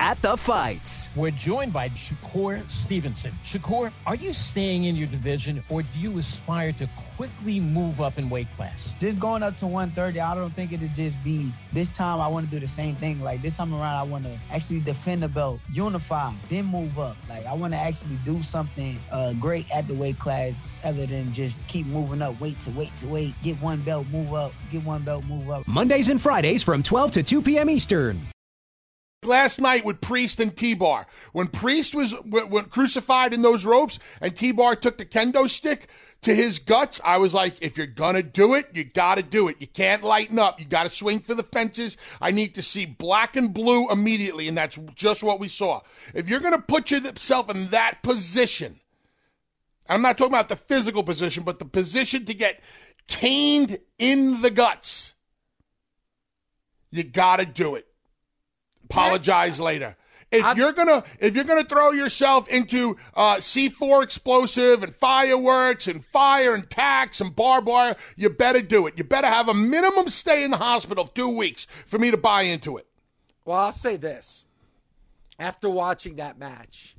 At 0.00 0.22
the 0.22 0.34
fights. 0.34 1.10
We're 1.14 1.30
joined 1.30 1.74
by 1.74 1.90
Shakur 1.90 2.66
Stevenson. 2.70 3.32
Shakur, 3.44 3.92
are 4.06 4.14
you 4.14 4.32
staying 4.32 4.84
in 4.84 4.96
your 4.96 5.06
division 5.06 5.62
or 5.68 5.82
do 5.82 5.88
you 5.98 6.18
aspire 6.18 6.72
to 6.72 6.88
quickly 7.18 7.60
move 7.60 8.00
up 8.00 8.18
in 8.18 8.30
weight 8.30 8.50
class? 8.56 8.90
Just 8.98 9.20
going 9.20 9.42
up 9.42 9.56
to 9.56 9.66
130, 9.66 10.18
I 10.18 10.34
don't 10.34 10.48
think 10.54 10.72
it'll 10.72 10.88
just 10.88 11.22
be 11.22 11.52
this 11.74 11.92
time 11.92 12.18
I 12.18 12.28
want 12.28 12.46
to 12.46 12.50
do 12.50 12.58
the 12.58 12.66
same 12.66 12.96
thing. 12.96 13.20
Like 13.20 13.42
this 13.42 13.58
time 13.58 13.74
around, 13.74 13.94
I 13.94 14.02
want 14.04 14.24
to 14.24 14.38
actually 14.50 14.80
defend 14.80 15.22
the 15.22 15.28
belt, 15.28 15.60
unify, 15.70 16.32
then 16.48 16.64
move 16.64 16.98
up. 16.98 17.18
Like 17.28 17.44
I 17.44 17.52
want 17.52 17.74
to 17.74 17.78
actually 17.78 18.16
do 18.24 18.42
something 18.42 18.98
uh, 19.12 19.34
great 19.34 19.70
at 19.70 19.86
the 19.86 19.94
weight 19.94 20.18
class 20.18 20.62
other 20.82 21.04
than 21.04 21.30
just 21.34 21.64
keep 21.68 21.84
moving 21.84 22.22
up, 22.22 22.40
weight 22.40 22.58
to 22.60 22.70
weight 22.70 22.96
to 22.96 23.06
weight, 23.06 23.34
get 23.42 23.60
one 23.60 23.82
belt, 23.82 24.06
move 24.10 24.32
up, 24.32 24.54
get 24.70 24.82
one 24.82 25.02
belt, 25.02 25.26
move 25.26 25.50
up. 25.50 25.68
Mondays 25.68 26.08
and 26.08 26.22
Fridays 26.22 26.62
from 26.62 26.82
12 26.82 27.10
to 27.10 27.22
2 27.22 27.42
p.m. 27.42 27.68
Eastern 27.68 28.18
last 29.22 29.60
night 29.60 29.84
with 29.84 30.00
Priest 30.00 30.40
and 30.40 30.56
T-Bar. 30.56 31.06
When 31.32 31.48
Priest 31.48 31.94
was 31.94 32.14
when 32.24 32.64
crucified 32.64 33.34
in 33.34 33.42
those 33.42 33.66
ropes 33.66 33.98
and 34.20 34.34
T-Bar 34.34 34.76
took 34.76 34.96
the 34.96 35.04
kendo 35.04 35.48
stick 35.48 35.88
to 36.22 36.34
his 36.34 36.58
guts, 36.58 37.00
I 37.04 37.18
was 37.18 37.34
like, 37.34 37.56
if 37.60 37.76
you're 37.76 37.86
gonna 37.86 38.22
do 38.22 38.54
it, 38.54 38.68
you 38.72 38.84
gotta 38.84 39.22
do 39.22 39.48
it. 39.48 39.56
You 39.58 39.66
can't 39.66 40.02
lighten 40.02 40.38
up. 40.38 40.58
You 40.58 40.64
gotta 40.64 40.88
swing 40.88 41.20
for 41.20 41.34
the 41.34 41.42
fences. 41.42 41.98
I 42.20 42.30
need 42.30 42.54
to 42.54 42.62
see 42.62 42.86
black 42.86 43.36
and 43.36 43.52
blue 43.52 43.90
immediately, 43.90 44.48
and 44.48 44.56
that's 44.56 44.78
just 44.94 45.22
what 45.22 45.38
we 45.38 45.48
saw. 45.48 45.82
If 46.14 46.28
you're 46.28 46.40
gonna 46.40 46.58
put 46.58 46.90
yourself 46.90 47.50
in 47.50 47.68
that 47.68 48.02
position, 48.02 48.76
I'm 49.86 50.02
not 50.02 50.16
talking 50.16 50.32
about 50.32 50.48
the 50.48 50.56
physical 50.56 51.02
position, 51.02 51.42
but 51.42 51.58
the 51.58 51.64
position 51.66 52.24
to 52.24 52.32
get 52.32 52.62
caned 53.06 53.80
in 53.98 54.40
the 54.40 54.50
guts, 54.50 55.14
you 56.90 57.02
gotta 57.02 57.44
do 57.44 57.74
it 57.74 57.89
apologize 58.90 59.60
later. 59.60 59.96
If 60.30 60.44
I'm, 60.44 60.56
you're 60.56 60.72
gonna 60.72 61.02
if 61.18 61.34
you're 61.34 61.44
gonna 61.44 61.64
throw 61.64 61.90
yourself 61.90 62.46
into 62.48 62.96
uh, 63.14 63.36
C4 63.36 64.02
explosive 64.04 64.82
and 64.82 64.94
fireworks 64.94 65.88
and 65.88 66.04
fire 66.04 66.54
and 66.54 66.70
tax 66.70 67.20
and 67.20 67.34
barbed 67.34 67.66
wire, 67.66 67.96
you 68.16 68.30
better 68.30 68.62
do 68.62 68.86
it. 68.86 68.96
You 68.96 69.02
better 69.02 69.26
have 69.26 69.48
a 69.48 69.54
minimum 69.54 70.08
stay 70.08 70.44
in 70.44 70.52
the 70.52 70.58
hospital 70.58 71.04
of 71.04 71.14
two 71.14 71.28
weeks 71.28 71.66
for 71.84 71.98
me 71.98 72.12
to 72.12 72.16
buy 72.16 72.42
into 72.42 72.76
it. 72.76 72.86
Well, 73.44 73.58
I'll 73.58 73.72
say 73.72 73.96
this: 73.96 74.44
after 75.40 75.68
watching 75.68 76.16
that 76.16 76.38
match 76.38 76.94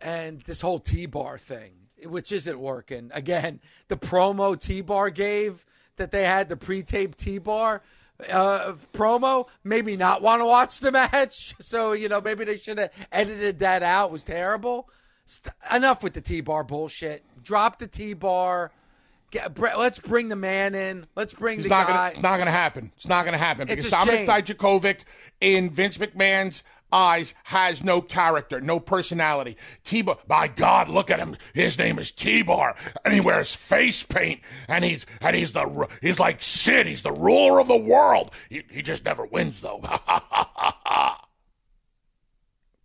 and 0.00 0.40
this 0.42 0.60
whole 0.60 0.78
T-bar 0.78 1.38
thing, 1.38 1.72
which 2.04 2.30
isn't 2.30 2.58
working, 2.58 3.10
again, 3.12 3.58
the 3.88 3.96
promo 3.96 4.58
T-bar 4.58 5.10
gave 5.10 5.66
that 5.96 6.12
they 6.12 6.24
had 6.24 6.48
the 6.48 6.56
pre-tape 6.56 7.16
T-bar 7.16 7.82
uh, 8.30 8.74
promo, 8.92 9.46
maybe 9.64 9.96
not 9.96 10.22
want 10.22 10.40
to 10.40 10.46
watch 10.46 10.80
the 10.80 10.92
match. 10.92 11.54
So, 11.60 11.92
you 11.92 12.08
know, 12.08 12.20
maybe 12.20 12.44
they 12.44 12.56
should 12.56 12.78
have 12.78 12.90
edited 13.12 13.60
that 13.60 13.82
out. 13.82 14.06
It 14.06 14.12
was 14.12 14.24
terrible. 14.24 14.88
St- 15.24 15.54
enough 15.72 16.02
with 16.02 16.14
the 16.14 16.20
T 16.20 16.40
bar 16.40 16.64
bullshit. 16.64 17.22
Drop 17.44 17.78
the 17.78 17.86
T 17.86 18.12
bar. 18.14 18.72
let's 19.56 19.98
bring 19.98 20.28
the 20.28 20.36
man 20.36 20.74
in. 20.74 21.06
Let's 21.14 21.34
bring 21.34 21.58
it's 21.60 21.68
the 21.68 21.74
not 21.74 21.86
guy. 21.86 21.94
Gonna, 21.94 22.08
it's 22.10 22.22
not 22.22 22.36
going 22.36 22.46
to 22.46 22.52
happen. 22.52 22.92
It's 22.96 23.06
not 23.06 23.24
going 23.24 23.32
to 23.32 23.38
happen 23.38 23.68
because 23.68 23.86
Dominik 23.90 24.26
Dijakovic 24.26 25.00
in 25.40 25.70
Vince 25.70 25.98
McMahon's 25.98 26.64
eyes 26.92 27.34
has 27.44 27.82
no 27.82 28.00
character, 28.00 28.60
no 28.60 28.80
personality. 28.80 29.56
T-Bar, 29.84 30.18
my 30.28 30.48
God, 30.48 30.88
look 30.88 31.10
at 31.10 31.18
him. 31.18 31.36
His 31.54 31.78
name 31.78 31.98
is 31.98 32.10
T-Bar, 32.10 32.76
and 33.04 33.14
he 33.14 33.20
wears 33.20 33.54
face 33.54 34.02
paint, 34.02 34.40
and 34.68 34.84
he's 34.84 35.06
and 35.20 35.36
he's 35.36 35.52
the 35.52 35.88
he's 36.00 36.18
like 36.18 36.42
Sid. 36.42 36.86
He's 36.86 37.02
the 37.02 37.12
ruler 37.12 37.60
of 37.60 37.68
the 37.68 37.76
world. 37.76 38.30
He, 38.48 38.62
he 38.70 38.82
just 38.82 39.04
never 39.04 39.24
wins 39.24 39.60
though. 39.60 39.80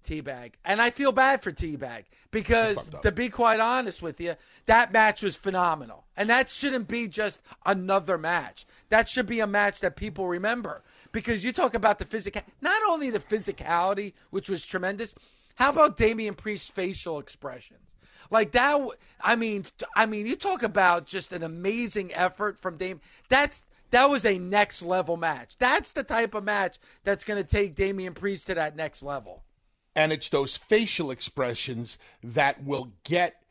Teabag, 0.05 0.53
and 0.63 0.81
I 0.81 0.91
feel 0.91 1.11
bad 1.11 1.41
for 1.41 1.51
Teabag 1.51 2.03
because 2.29 2.89
to 3.01 3.11
be 3.11 3.29
quite 3.29 3.59
honest 3.59 4.03
with 4.03 4.21
you, 4.21 4.35
that 4.67 4.93
match 4.93 5.23
was 5.23 5.35
phenomenal, 5.35 6.05
and 6.15 6.29
that 6.29 6.49
shouldn't 6.49 6.87
be 6.87 7.07
just 7.07 7.41
another 7.65 8.17
match. 8.17 8.65
That 8.89 9.09
should 9.09 9.25
be 9.25 9.39
a 9.39 9.47
match 9.47 9.79
that 9.81 9.95
people 9.95 10.27
remember 10.27 10.83
because 11.15 11.45
you 11.45 11.53
talk 11.53 11.75
about 11.75 11.97
the 11.97 12.03
physical, 12.03 12.41
not 12.59 12.81
only 12.89 13.09
the 13.09 13.19
physicality, 13.19 14.11
which 14.31 14.49
was 14.49 14.65
tremendous. 14.65 15.15
How 15.55 15.69
about 15.69 15.95
Damian 15.95 16.33
Priest's 16.33 16.69
facial 16.69 17.19
expressions? 17.19 17.93
Like 18.29 18.51
that. 18.51 18.81
I 19.21 19.37
mean, 19.37 19.63
I 19.95 20.07
mean, 20.07 20.27
you 20.27 20.35
talk 20.35 20.61
about 20.61 21.07
just 21.07 21.31
an 21.31 21.41
amazing 21.41 22.13
effort 22.13 22.59
from 22.59 22.75
Dame. 22.75 22.99
That's 23.29 23.63
that 23.91 24.09
was 24.09 24.25
a 24.25 24.37
next 24.37 24.81
level 24.81 25.15
match. 25.15 25.57
That's 25.57 25.93
the 25.93 26.03
type 26.03 26.33
of 26.33 26.43
match 26.43 26.79
that's 27.05 27.23
going 27.23 27.41
to 27.41 27.49
take 27.49 27.75
Damian 27.75 28.13
Priest 28.13 28.47
to 28.47 28.55
that 28.55 28.75
next 28.75 29.01
level. 29.01 29.45
And 29.95 30.11
it's 30.11 30.27
those 30.27 30.57
facial 30.57 31.11
expressions 31.11 31.97
that 32.21 32.61
will 32.61 32.91
get 33.05 33.41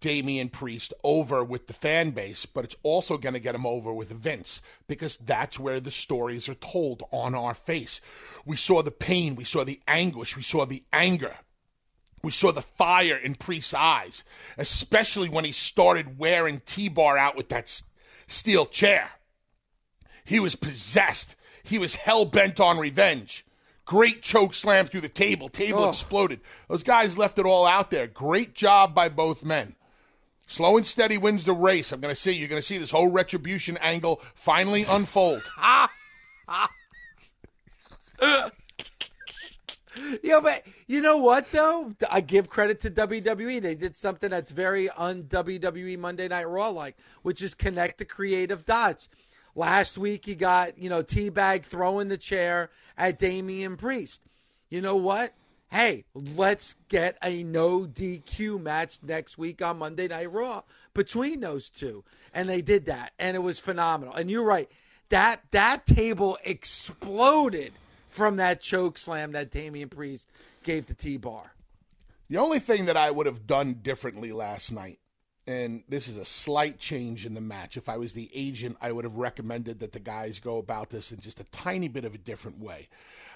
Damian 0.00 0.48
Priest 0.48 0.94
over 1.02 1.42
with 1.42 1.66
the 1.66 1.72
fan 1.72 2.10
base, 2.12 2.46
but 2.46 2.64
it's 2.64 2.76
also 2.82 3.18
going 3.18 3.34
to 3.34 3.40
get 3.40 3.54
him 3.54 3.66
over 3.66 3.92
with 3.92 4.10
Vince 4.10 4.62
because 4.86 5.16
that's 5.16 5.58
where 5.58 5.80
the 5.80 5.90
stories 5.90 6.48
are 6.48 6.54
told 6.54 7.02
on 7.10 7.34
our 7.34 7.54
face. 7.54 8.00
We 8.44 8.56
saw 8.56 8.82
the 8.82 8.90
pain, 8.90 9.34
we 9.34 9.44
saw 9.44 9.64
the 9.64 9.80
anguish, 9.88 10.36
we 10.36 10.42
saw 10.42 10.64
the 10.64 10.84
anger. 10.92 11.36
We 12.22 12.32
saw 12.32 12.50
the 12.50 12.62
fire 12.62 13.16
in 13.16 13.36
Priest's 13.36 13.74
eyes, 13.74 14.24
especially 14.56 15.28
when 15.28 15.44
he 15.44 15.52
started 15.52 16.18
wearing 16.18 16.62
T 16.66 16.88
Bar 16.88 17.16
out 17.16 17.36
with 17.36 17.48
that 17.50 17.82
steel 18.26 18.66
chair. 18.66 19.10
He 20.24 20.40
was 20.40 20.56
possessed. 20.56 21.36
He 21.62 21.78
was 21.78 21.94
hell 21.96 22.24
bent 22.24 22.60
on 22.60 22.78
revenge. 22.78 23.46
Great 23.84 24.20
choke 24.20 24.52
slam 24.52 24.86
through 24.86 25.00
the 25.00 25.08
table. 25.08 25.48
Table 25.48 25.84
oh. 25.84 25.88
exploded. 25.88 26.40
Those 26.68 26.82
guys 26.82 27.16
left 27.16 27.38
it 27.38 27.46
all 27.46 27.64
out 27.66 27.90
there. 27.90 28.06
Great 28.06 28.54
job 28.54 28.94
by 28.94 29.08
both 29.08 29.42
men. 29.42 29.76
Slow 30.48 30.78
and 30.78 30.86
steady 30.86 31.18
wins 31.18 31.44
the 31.44 31.52
race. 31.52 31.92
I'm 31.92 32.00
going 32.00 32.14
to 32.14 32.20
see 32.20 32.32
you're 32.32 32.48
going 32.48 32.60
to 32.60 32.66
see 32.66 32.78
this 32.78 32.90
whole 32.90 33.10
retribution 33.10 33.76
angle 33.82 34.22
finally 34.34 34.84
unfold. 34.88 35.42
yeah, 40.22 40.40
but 40.42 40.62
you 40.86 41.02
know 41.02 41.18
what 41.18 41.52
though? 41.52 41.92
I 42.10 42.22
give 42.22 42.48
credit 42.48 42.80
to 42.80 42.90
WWE. 42.90 43.60
They 43.60 43.74
did 43.74 43.94
something 43.94 44.30
that's 44.30 44.50
very 44.50 44.88
un 44.88 45.24
WWE 45.24 45.98
Monday 45.98 46.28
Night 46.28 46.48
Raw 46.48 46.70
like, 46.70 46.96
which 47.20 47.42
is 47.42 47.54
connect 47.54 47.98
the 47.98 48.06
creative 48.06 48.64
dots. 48.64 49.10
Last 49.54 49.98
week 49.98 50.26
you 50.26 50.34
got, 50.34 50.78
you 50.78 50.88
know, 50.88 51.02
Teabag 51.02 51.62
throwing 51.62 52.08
the 52.08 52.16
chair 52.16 52.70
at 52.96 53.18
Damian 53.18 53.76
Priest. 53.76 54.22
You 54.70 54.80
know 54.80 54.96
what? 54.96 55.34
Hey, 55.70 56.04
let's 56.36 56.74
get 56.88 57.18
a 57.22 57.42
no 57.42 57.80
DQ 57.80 58.60
match 58.60 58.98
next 59.02 59.38
week 59.38 59.62
on 59.62 59.78
Monday 59.78 60.08
Night 60.08 60.32
Raw 60.32 60.62
between 60.94 61.40
those 61.40 61.70
two. 61.70 62.04
And 62.32 62.48
they 62.48 62.62
did 62.62 62.86
that, 62.86 63.12
and 63.18 63.36
it 63.36 63.40
was 63.40 63.60
phenomenal. 63.60 64.14
And 64.14 64.30
you're 64.30 64.44
right, 64.44 64.70
that 65.10 65.42
that 65.50 65.86
table 65.86 66.38
exploded 66.44 67.72
from 68.08 68.36
that 68.36 68.60
choke 68.60 68.98
slam 68.98 69.32
that 69.32 69.50
Damian 69.50 69.88
Priest 69.88 70.28
gave 70.62 70.86
to 70.86 70.94
T 70.94 71.16
Bar. 71.16 71.54
The 72.28 72.38
only 72.38 72.58
thing 72.58 72.86
that 72.86 72.96
I 72.96 73.10
would 73.10 73.26
have 73.26 73.46
done 73.46 73.74
differently 73.82 74.32
last 74.32 74.70
night, 74.70 74.98
and 75.46 75.82
this 75.88 76.08
is 76.08 76.18
a 76.18 76.26
slight 76.26 76.78
change 76.78 77.24
in 77.24 77.32
the 77.32 77.40
match. 77.40 77.78
If 77.78 77.88
I 77.88 77.96
was 77.96 78.12
the 78.12 78.30
agent, 78.34 78.76
I 78.82 78.92
would 78.92 79.04
have 79.04 79.16
recommended 79.16 79.80
that 79.80 79.92
the 79.92 80.00
guys 80.00 80.40
go 80.40 80.58
about 80.58 80.90
this 80.90 81.10
in 81.10 81.20
just 81.20 81.40
a 81.40 81.44
tiny 81.44 81.88
bit 81.88 82.04
of 82.04 82.14
a 82.14 82.18
different 82.18 82.58
way. 82.58 82.88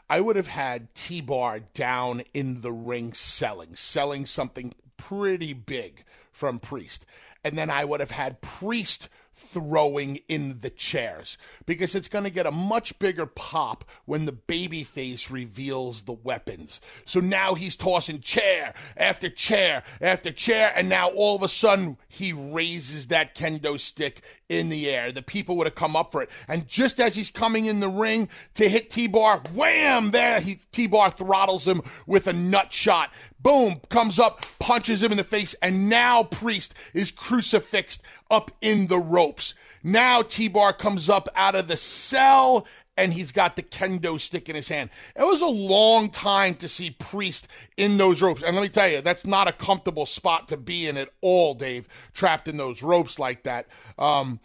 I 0.08 0.20
would 0.20 0.36
have 0.36 0.48
had 0.48 0.94
T 0.94 1.20
Bar 1.20 1.60
down 1.60 2.22
in 2.34 2.60
the 2.60 2.72
ring 2.72 3.12
selling, 3.12 3.74
selling 3.74 4.26
something 4.26 4.74
pretty 4.96 5.52
big 5.52 6.04
from 6.30 6.58
Priest. 6.58 7.06
And 7.44 7.58
then 7.58 7.70
I 7.70 7.84
would 7.84 8.00
have 8.00 8.12
had 8.12 8.40
Priest 8.40 9.08
throwing 9.34 10.16
in 10.28 10.60
the 10.60 10.70
chairs 10.70 11.38
because 11.64 11.94
it's 11.94 12.08
going 12.08 12.24
to 12.24 12.30
get 12.30 12.46
a 12.46 12.50
much 12.50 12.98
bigger 12.98 13.26
pop 13.26 13.84
when 14.04 14.26
the 14.26 14.32
babyface 14.32 15.30
reveals 15.30 16.02
the 16.02 16.12
weapons. 16.12 16.80
So 17.04 17.18
now 17.18 17.54
he's 17.54 17.74
tossing 17.74 18.20
chair 18.20 18.74
after 18.96 19.30
chair 19.30 19.82
after 20.00 20.30
chair, 20.30 20.72
and 20.76 20.88
now 20.88 21.08
all 21.08 21.34
of 21.34 21.42
a 21.42 21.48
sudden 21.48 21.96
he 22.08 22.32
raises 22.32 23.08
that 23.08 23.34
kendo 23.34 23.80
stick 23.80 24.22
in 24.52 24.68
the 24.68 24.88
air. 24.88 25.10
The 25.10 25.22
people 25.22 25.56
would 25.56 25.66
have 25.66 25.74
come 25.74 25.96
up 25.96 26.12
for 26.12 26.22
it. 26.22 26.30
And 26.46 26.68
just 26.68 27.00
as 27.00 27.16
he's 27.16 27.30
coming 27.30 27.66
in 27.66 27.80
the 27.80 27.88
ring 27.88 28.28
to 28.54 28.68
hit 28.68 28.90
T 28.90 29.06
Bar, 29.06 29.42
wham! 29.54 30.10
There, 30.10 30.40
he 30.40 30.58
T 30.72 30.86
Bar 30.86 31.10
throttles 31.10 31.66
him 31.66 31.82
with 32.06 32.26
a 32.26 32.32
nut 32.32 32.72
shot. 32.72 33.10
Boom, 33.40 33.80
comes 33.88 34.18
up, 34.18 34.44
punches 34.58 35.02
him 35.02 35.10
in 35.10 35.16
the 35.16 35.24
face, 35.24 35.54
and 35.62 35.88
now 35.88 36.22
Priest 36.22 36.74
is 36.94 37.10
crucifixed 37.10 38.02
up 38.30 38.50
in 38.60 38.86
the 38.86 38.98
ropes. 38.98 39.54
Now 39.82 40.22
T 40.22 40.46
Bar 40.48 40.74
comes 40.74 41.08
up 41.08 41.28
out 41.34 41.54
of 41.54 41.66
the 41.66 41.76
cell 41.76 42.66
and 42.96 43.12
he's 43.12 43.32
got 43.32 43.56
the 43.56 43.62
kendo 43.62 44.20
stick 44.20 44.48
in 44.48 44.56
his 44.56 44.68
hand. 44.68 44.90
It 45.16 45.24
was 45.24 45.40
a 45.40 45.46
long 45.46 46.10
time 46.10 46.54
to 46.56 46.68
see 46.68 46.90
Priest 46.90 47.48
in 47.76 47.96
those 47.96 48.20
ropes. 48.20 48.42
And 48.42 48.54
let 48.54 48.62
me 48.62 48.68
tell 48.68 48.88
you, 48.88 49.00
that's 49.00 49.26
not 49.26 49.48
a 49.48 49.52
comfortable 49.52 50.06
spot 50.06 50.48
to 50.48 50.56
be 50.56 50.86
in 50.86 50.96
at 50.96 51.08
all, 51.20 51.54
Dave, 51.54 51.88
trapped 52.12 52.48
in 52.48 52.56
those 52.56 52.82
ropes 52.82 53.18
like 53.18 53.44
that. 53.44 53.66
Um, 53.98 54.40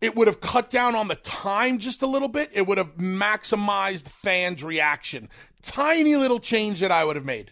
it 0.00 0.14
would 0.14 0.28
have 0.28 0.40
cut 0.40 0.70
down 0.70 0.94
on 0.94 1.08
the 1.08 1.14
time 1.16 1.78
just 1.78 2.02
a 2.02 2.06
little 2.06 2.28
bit. 2.28 2.50
It 2.52 2.66
would 2.66 2.78
have 2.78 2.96
maximized 2.96 4.08
fans' 4.08 4.62
reaction. 4.62 5.28
Tiny 5.62 6.16
little 6.16 6.38
change 6.38 6.80
that 6.80 6.92
I 6.92 7.04
would 7.04 7.16
have 7.16 7.24
made. 7.24 7.50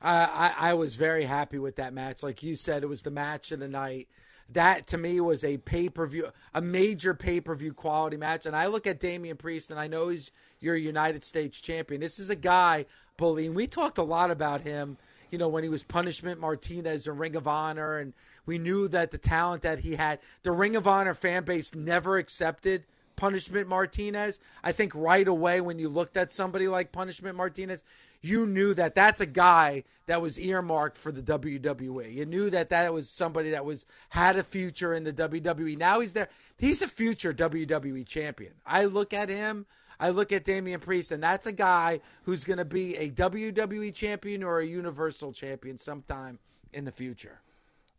I, 0.00 0.52
I, 0.58 0.70
I 0.70 0.74
was 0.74 0.96
very 0.96 1.24
happy 1.24 1.58
with 1.58 1.76
that 1.76 1.94
match. 1.94 2.22
Like 2.22 2.42
you 2.42 2.56
said, 2.56 2.82
it 2.82 2.88
was 2.88 3.02
the 3.02 3.10
match 3.10 3.52
of 3.52 3.60
the 3.60 3.68
night 3.68 4.08
that 4.52 4.86
to 4.88 4.98
me 4.98 5.20
was 5.20 5.44
a 5.44 5.58
pay 5.58 5.88
per 5.88 6.06
view, 6.06 6.28
a 6.52 6.60
major 6.60 7.14
pay 7.14 7.40
per 7.40 7.54
view 7.54 7.72
quality 7.72 8.16
match. 8.16 8.46
And 8.46 8.54
I 8.54 8.66
look 8.66 8.86
at 8.86 9.00
Damian 9.00 9.36
Priest, 9.36 9.70
and 9.70 9.80
I 9.80 9.86
know 9.86 10.08
he's 10.08 10.30
your 10.60 10.76
United 10.76 11.24
States 11.24 11.60
champion. 11.60 12.00
This 12.00 12.18
is 12.18 12.30
a 12.30 12.36
guy, 12.36 12.86
and 13.18 13.54
we 13.54 13.66
talked 13.66 13.98
a 13.98 14.02
lot 14.02 14.30
about 14.30 14.62
him. 14.62 14.96
You 15.30 15.38
know, 15.38 15.48
when 15.48 15.64
he 15.64 15.68
was 15.68 15.82
Punishment 15.82 16.40
Martinez 16.40 17.08
in 17.08 17.18
Ring 17.18 17.34
of 17.34 17.48
Honor, 17.48 17.98
and 17.98 18.12
we 18.46 18.58
knew 18.58 18.86
that 18.88 19.10
the 19.10 19.18
talent 19.18 19.62
that 19.62 19.80
he 19.80 19.96
had, 19.96 20.20
the 20.42 20.52
Ring 20.52 20.76
of 20.76 20.86
Honor 20.86 21.14
fan 21.14 21.44
base 21.44 21.74
never 21.74 22.18
accepted 22.18 22.84
Punishment 23.16 23.68
Martinez. 23.68 24.38
I 24.62 24.72
think 24.72 24.94
right 24.94 25.26
away 25.26 25.60
when 25.60 25.78
you 25.78 25.88
looked 25.88 26.16
at 26.16 26.32
somebody 26.32 26.68
like 26.68 26.92
Punishment 26.92 27.36
Martinez, 27.36 27.82
you 28.24 28.46
knew 28.46 28.74
that 28.74 28.94
that's 28.94 29.20
a 29.20 29.26
guy 29.26 29.84
that 30.06 30.20
was 30.22 30.38
earmarked 30.38 30.96
for 30.96 31.12
the 31.12 31.22
WWE. 31.22 32.12
You 32.12 32.26
knew 32.26 32.50
that 32.50 32.70
that 32.70 32.92
was 32.92 33.08
somebody 33.08 33.50
that 33.50 33.64
was 33.64 33.86
had 34.10 34.36
a 34.36 34.42
future 34.42 34.94
in 34.94 35.04
the 35.04 35.12
WWE. 35.12 35.76
Now 35.76 36.00
he's 36.00 36.14
there. 36.14 36.28
He's 36.56 36.82
a 36.82 36.88
future 36.88 37.32
WWE 37.32 38.06
champion. 38.06 38.52
I 38.66 38.84
look 38.84 39.12
at 39.12 39.28
him. 39.28 39.66
I 40.00 40.10
look 40.10 40.32
at 40.32 40.44
Damian 40.44 40.80
Priest, 40.80 41.12
and 41.12 41.22
that's 41.22 41.46
a 41.46 41.52
guy 41.52 42.00
who's 42.24 42.44
going 42.44 42.58
to 42.58 42.64
be 42.64 42.96
a 42.96 43.10
WWE 43.10 43.94
champion 43.94 44.42
or 44.42 44.58
a 44.58 44.66
Universal 44.66 45.32
champion 45.32 45.78
sometime 45.78 46.40
in 46.72 46.84
the 46.84 46.90
future. 46.90 47.40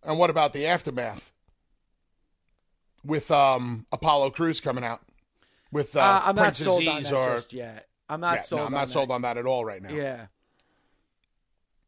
And 0.04 0.20
what 0.20 0.30
about 0.30 0.54
the 0.54 0.68
aftermath 0.68 1.32
with 3.04 3.32
um, 3.32 3.86
Apollo 3.92 4.32
Crews 4.32 4.60
coming 4.60 4.84
out 4.84 5.02
with 5.72 5.96
uh, 5.96 6.00
Uh, 6.00 6.22
I'm 6.26 6.36
not 6.36 6.58
sold 6.58 6.88
on 6.88 7.04
that 7.04 7.14
or 7.14 7.36
just 7.36 7.54
yet. 7.54 7.88
I'm 8.10 8.20
not 8.20 8.36
Yeah, 8.36 8.42
sold. 8.42 8.60
No, 8.60 8.66
I'm 8.66 8.68
on 8.68 8.74
not 8.74 8.88
that. 8.88 8.94
sold 8.94 9.12
on 9.12 9.22
that 9.24 9.38
at 9.38 9.46
all 9.46 9.66
right 9.66 9.82
now. 9.82 9.90
Yeah, 9.92 10.28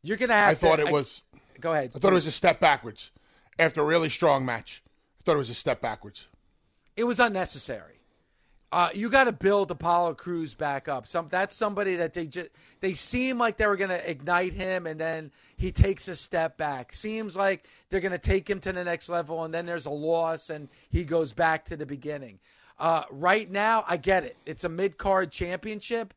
you're 0.04 0.18
gonna 0.18 0.34
have. 0.34 0.50
I 0.52 0.54
thought 0.56 0.78
to, 0.78 0.86
it 0.88 0.92
was. 0.92 1.24
Go 1.60 1.74
ahead. 1.74 1.92
I 1.96 2.00
thought 2.00 2.12
it 2.12 2.16
was 2.16 2.28
a 2.28 2.32
step 2.32 2.60
backwards 2.60 3.12
after 3.58 3.82
a 3.82 3.86
really 3.86 4.10
strong 4.10 4.46
match. 4.46 4.84
I 5.20 5.24
thought 5.24 5.36
it 5.36 5.40
was 5.40 5.50
a 5.50 5.56
step 5.56 5.82
backwards. 5.82 6.28
it 6.96 7.04
was 7.04 7.20
unnecessary. 7.20 7.94
Uh, 8.70 8.90
you 8.94 9.10
got 9.10 9.24
to 9.24 9.32
build 9.32 9.72
Apollo 9.72 10.16
Crews 10.16 10.54
back 10.54 10.90
up. 10.90 11.08
Some 11.08 11.28
that's 11.30 11.56
somebody 11.56 11.96
that 11.96 12.14
they 12.14 12.26
just 12.28 12.50
they 12.82 12.94
seem 12.94 13.38
like 13.38 13.56
they 13.58 13.66
were 13.66 13.78
going 13.78 13.90
to 13.92 14.10
ignite 14.12 14.54
him, 14.54 14.86
and 14.86 15.00
then 15.00 15.32
he 15.56 15.72
takes 15.72 16.08
a 16.10 16.16
step 16.18 16.58
back. 16.58 16.94
Seems 16.94 17.36
like 17.38 17.66
they're 17.90 18.02
going 18.02 18.12
to 18.12 18.18
take 18.18 18.50
him 18.50 18.60
to 18.60 18.74
the 18.74 18.84
next 18.84 19.08
level, 19.08 19.46
and 19.46 19.54
then 19.54 19.66
there's 19.66 19.86
a 19.86 19.90
loss, 19.92 20.50
and 20.50 20.68
he 20.90 21.06
goes 21.06 21.32
back 21.32 21.64
to 21.66 21.78
the 21.78 21.86
beginning. 21.86 22.40
Uh, 22.80 23.04
right 23.10 23.50
now, 23.50 23.84
I 23.88 23.98
get 23.98 24.24
it. 24.24 24.38
It's 24.46 24.64
a 24.64 24.70
mid 24.70 24.98
card 24.98 25.32
championship, 25.32 26.14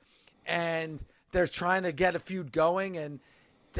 and 0.46 1.02
they're 1.32 1.46
trying 1.46 1.84
to 1.84 1.92
get 1.92 2.14
a 2.14 2.18
feud 2.18 2.52
going. 2.52 2.96
And 2.96 3.20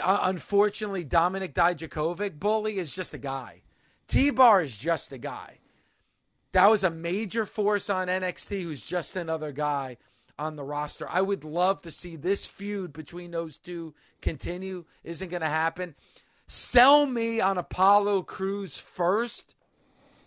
uh, 0.02 0.20
unfortunately, 0.22 1.04
Dominik 1.04 1.52
Dijakovic, 1.52 2.38
bully, 2.38 2.78
is 2.78 2.94
just 2.94 3.12
a 3.14 3.18
guy. 3.18 3.62
T 4.08 4.30
Bar 4.30 4.62
is 4.62 4.76
just 4.76 5.12
a 5.12 5.18
guy. 5.18 5.58
That 6.52 6.68
was 6.68 6.82
a 6.82 6.90
major 6.90 7.46
force 7.46 7.88
on 7.88 8.08
NXT 8.08 8.62
who's 8.62 8.82
just 8.82 9.14
another 9.14 9.52
guy 9.52 9.98
on 10.38 10.56
the 10.56 10.64
roster. 10.64 11.06
I 11.08 11.20
would 11.20 11.44
love 11.44 11.82
to 11.82 11.90
see 11.90 12.16
this 12.16 12.46
feud 12.46 12.92
between 12.92 13.30
those 13.30 13.58
two 13.58 13.94
continue. 14.20 14.84
Isn't 15.04 15.28
going 15.28 15.42
to 15.42 15.48
happen. 15.48 15.94
Sell 16.46 17.06
me 17.06 17.40
on 17.40 17.58
Apollo 17.58 18.22
Crews 18.22 18.76
first 18.76 19.54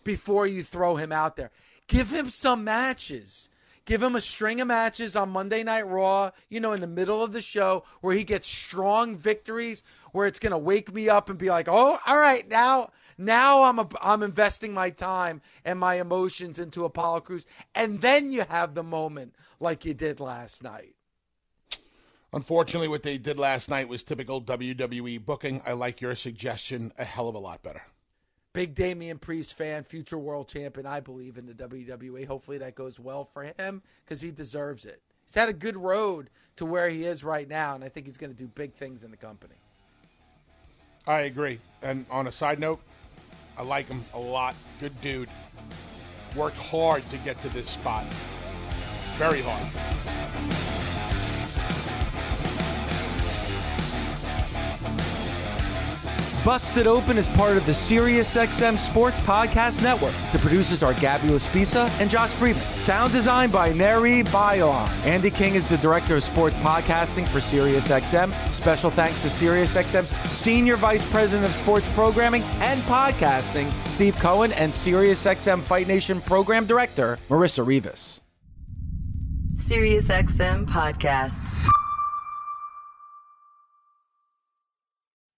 before 0.04 0.48
you 0.48 0.64
throw 0.64 0.96
him 0.96 1.12
out 1.12 1.36
there. 1.36 1.52
Give 1.88 2.10
him 2.10 2.30
some 2.30 2.64
matches. 2.64 3.50
Give 3.86 4.02
him 4.02 4.16
a 4.16 4.22
string 4.22 4.62
of 4.62 4.68
matches 4.68 5.16
on 5.16 5.30
Monday 5.30 5.62
Night 5.62 5.86
Raw, 5.86 6.32
you 6.50 6.62
know, 6.62 6.72
in 6.72 6.80
the 6.80 6.88
middle 6.88 7.22
of 7.22 7.34
the 7.34 7.42
show 7.42 7.84
where 8.00 8.16
he 8.16 8.24
gets 8.24 8.48
strong 8.48 9.18
victories, 9.18 9.84
where 10.14 10.26
it's 10.26 10.40
going 10.40 10.52
to 10.52 10.58
wake 10.58 10.94
me 10.94 11.10
up 11.10 11.30
and 11.30 11.38
be 11.38 11.50
like, 11.50 11.68
oh, 11.68 11.98
all 12.06 12.18
right, 12.18 12.48
now. 12.48 12.92
Now 13.18 13.66
I'm 13.66 13.78
a, 13.78 13.88
I'm 14.02 14.24
investing 14.24 14.74
my 14.74 14.90
time 14.90 15.42
and 15.64 15.80
my 15.80 15.96
emotions 15.96 16.58
into 16.58 16.84
Apollo 16.84 17.22
Crews, 17.22 17.46
and 17.76 18.02
then 18.02 18.32
you 18.32 18.44
have 18.50 18.74
the 18.74 18.84
moment 18.84 19.36
like 19.60 19.86
you 19.86 19.94
did 19.94 20.20
last 20.20 20.64
night. 20.64 20.96
Unfortunately, 22.34 22.88
what 22.88 23.04
they 23.04 23.20
did 23.20 23.38
last 23.38 23.70
night 23.70 23.88
was 23.88 24.02
typical 24.02 24.42
WWE 24.42 25.24
booking. 25.24 25.62
I 25.64 25.74
like 25.74 26.02
your 26.02 26.16
suggestion 26.16 26.92
a 26.98 27.04
hell 27.04 27.30
of 27.30 27.36
a 27.36 27.40
lot 27.40 27.62
better. 27.62 27.84
Big 28.54 28.76
Damian 28.76 29.18
Priest 29.18 29.56
fan, 29.56 29.84
future 29.84 30.18
world 30.18 30.48
champion. 30.48 30.86
I 30.86 31.00
believe 31.00 31.38
in 31.38 31.48
the 31.48 31.54
WWE. 31.54 32.28
Hopefully 32.28 32.60
that 32.60 32.76
goes 32.76 33.00
well 33.00 33.24
for 33.24 33.44
him 33.44 33.82
because 34.06 34.22
he 34.22 34.30
deserves 34.30 34.86
it. 34.86 35.02
He's 35.26 35.34
had 35.34 35.50
a 35.50 35.54
good 35.54 35.76
road 35.76 36.30
to 36.58 36.66
where 36.66 36.88
he 36.88 37.06
is 37.06 37.24
right 37.24 37.48
now, 37.48 37.74
and 37.74 37.84
I 37.84 37.90
think 37.90 38.06
he's 38.06 38.18
going 38.18 38.32
to 38.32 38.38
do 38.38 38.48
big 38.48 38.74
things 38.74 39.04
in 39.04 39.10
the 39.10 39.18
company. 39.18 39.56
I 41.08 41.22
agree. 41.22 41.60
And 41.82 42.06
on 42.12 42.28
a 42.28 42.32
side 42.32 42.60
note, 42.60 42.80
I 43.58 43.64
like 43.64 43.88
him 43.88 44.06
a 44.14 44.20
lot. 44.20 44.54
Good 44.80 45.00
dude. 45.02 45.30
Worked 46.36 46.58
hard 46.58 47.08
to 47.10 47.18
get 47.18 47.42
to 47.42 47.50
this 47.50 47.70
spot. 47.70 48.06
Very 49.18 49.42
hard. 49.42 50.73
Busted 56.44 56.88
Open 56.88 57.18
is 57.18 57.30
part 57.30 57.56
of 57.56 57.66
the 57.66 57.72
SiriusXM 57.72 58.78
Sports 58.78 59.18
Podcast 59.22 59.82
Network. 59.82 60.14
The 60.34 60.40
producers 60.40 60.84
are 60.84 60.94
Gabby 60.94 61.30
Laspisa 61.30 61.90
and 62.02 62.10
Josh 62.10 62.32
Friedman. 62.32 62.62
Sound 62.82 63.14
design 63.14 63.50
by 63.50 63.72
Neri 63.72 64.24
Bayon. 64.24 64.90
Andy 65.06 65.32
King 65.32 65.56
is 65.56 65.70
the 65.70 65.78
director 65.78 66.18
of 66.18 66.24
sports 66.24 66.58
podcasting 66.58 67.26
for 67.30 67.40
SiriusXM. 67.40 68.50
Special 68.50 68.90
thanks 68.90 69.22
to 69.22 69.30
SiriusXM's 69.30 70.14
Senior 70.30 70.76
Vice 70.76 71.10
President 71.10 71.48
of 71.48 71.54
Sports 71.54 71.88
Programming 71.94 72.44
and 72.60 72.82
Podcasting, 72.82 73.72
Steve 73.88 74.18
Cohen, 74.18 74.52
and 74.54 74.74
SiriusXM 74.74 75.62
Fight 75.62 75.88
Nation 75.88 76.20
Program 76.20 76.66
Director, 76.66 77.20
Marissa 77.30 77.66
Rivas. 77.66 78.20
SiriusXM 79.56 80.66
podcasts. 80.66 81.83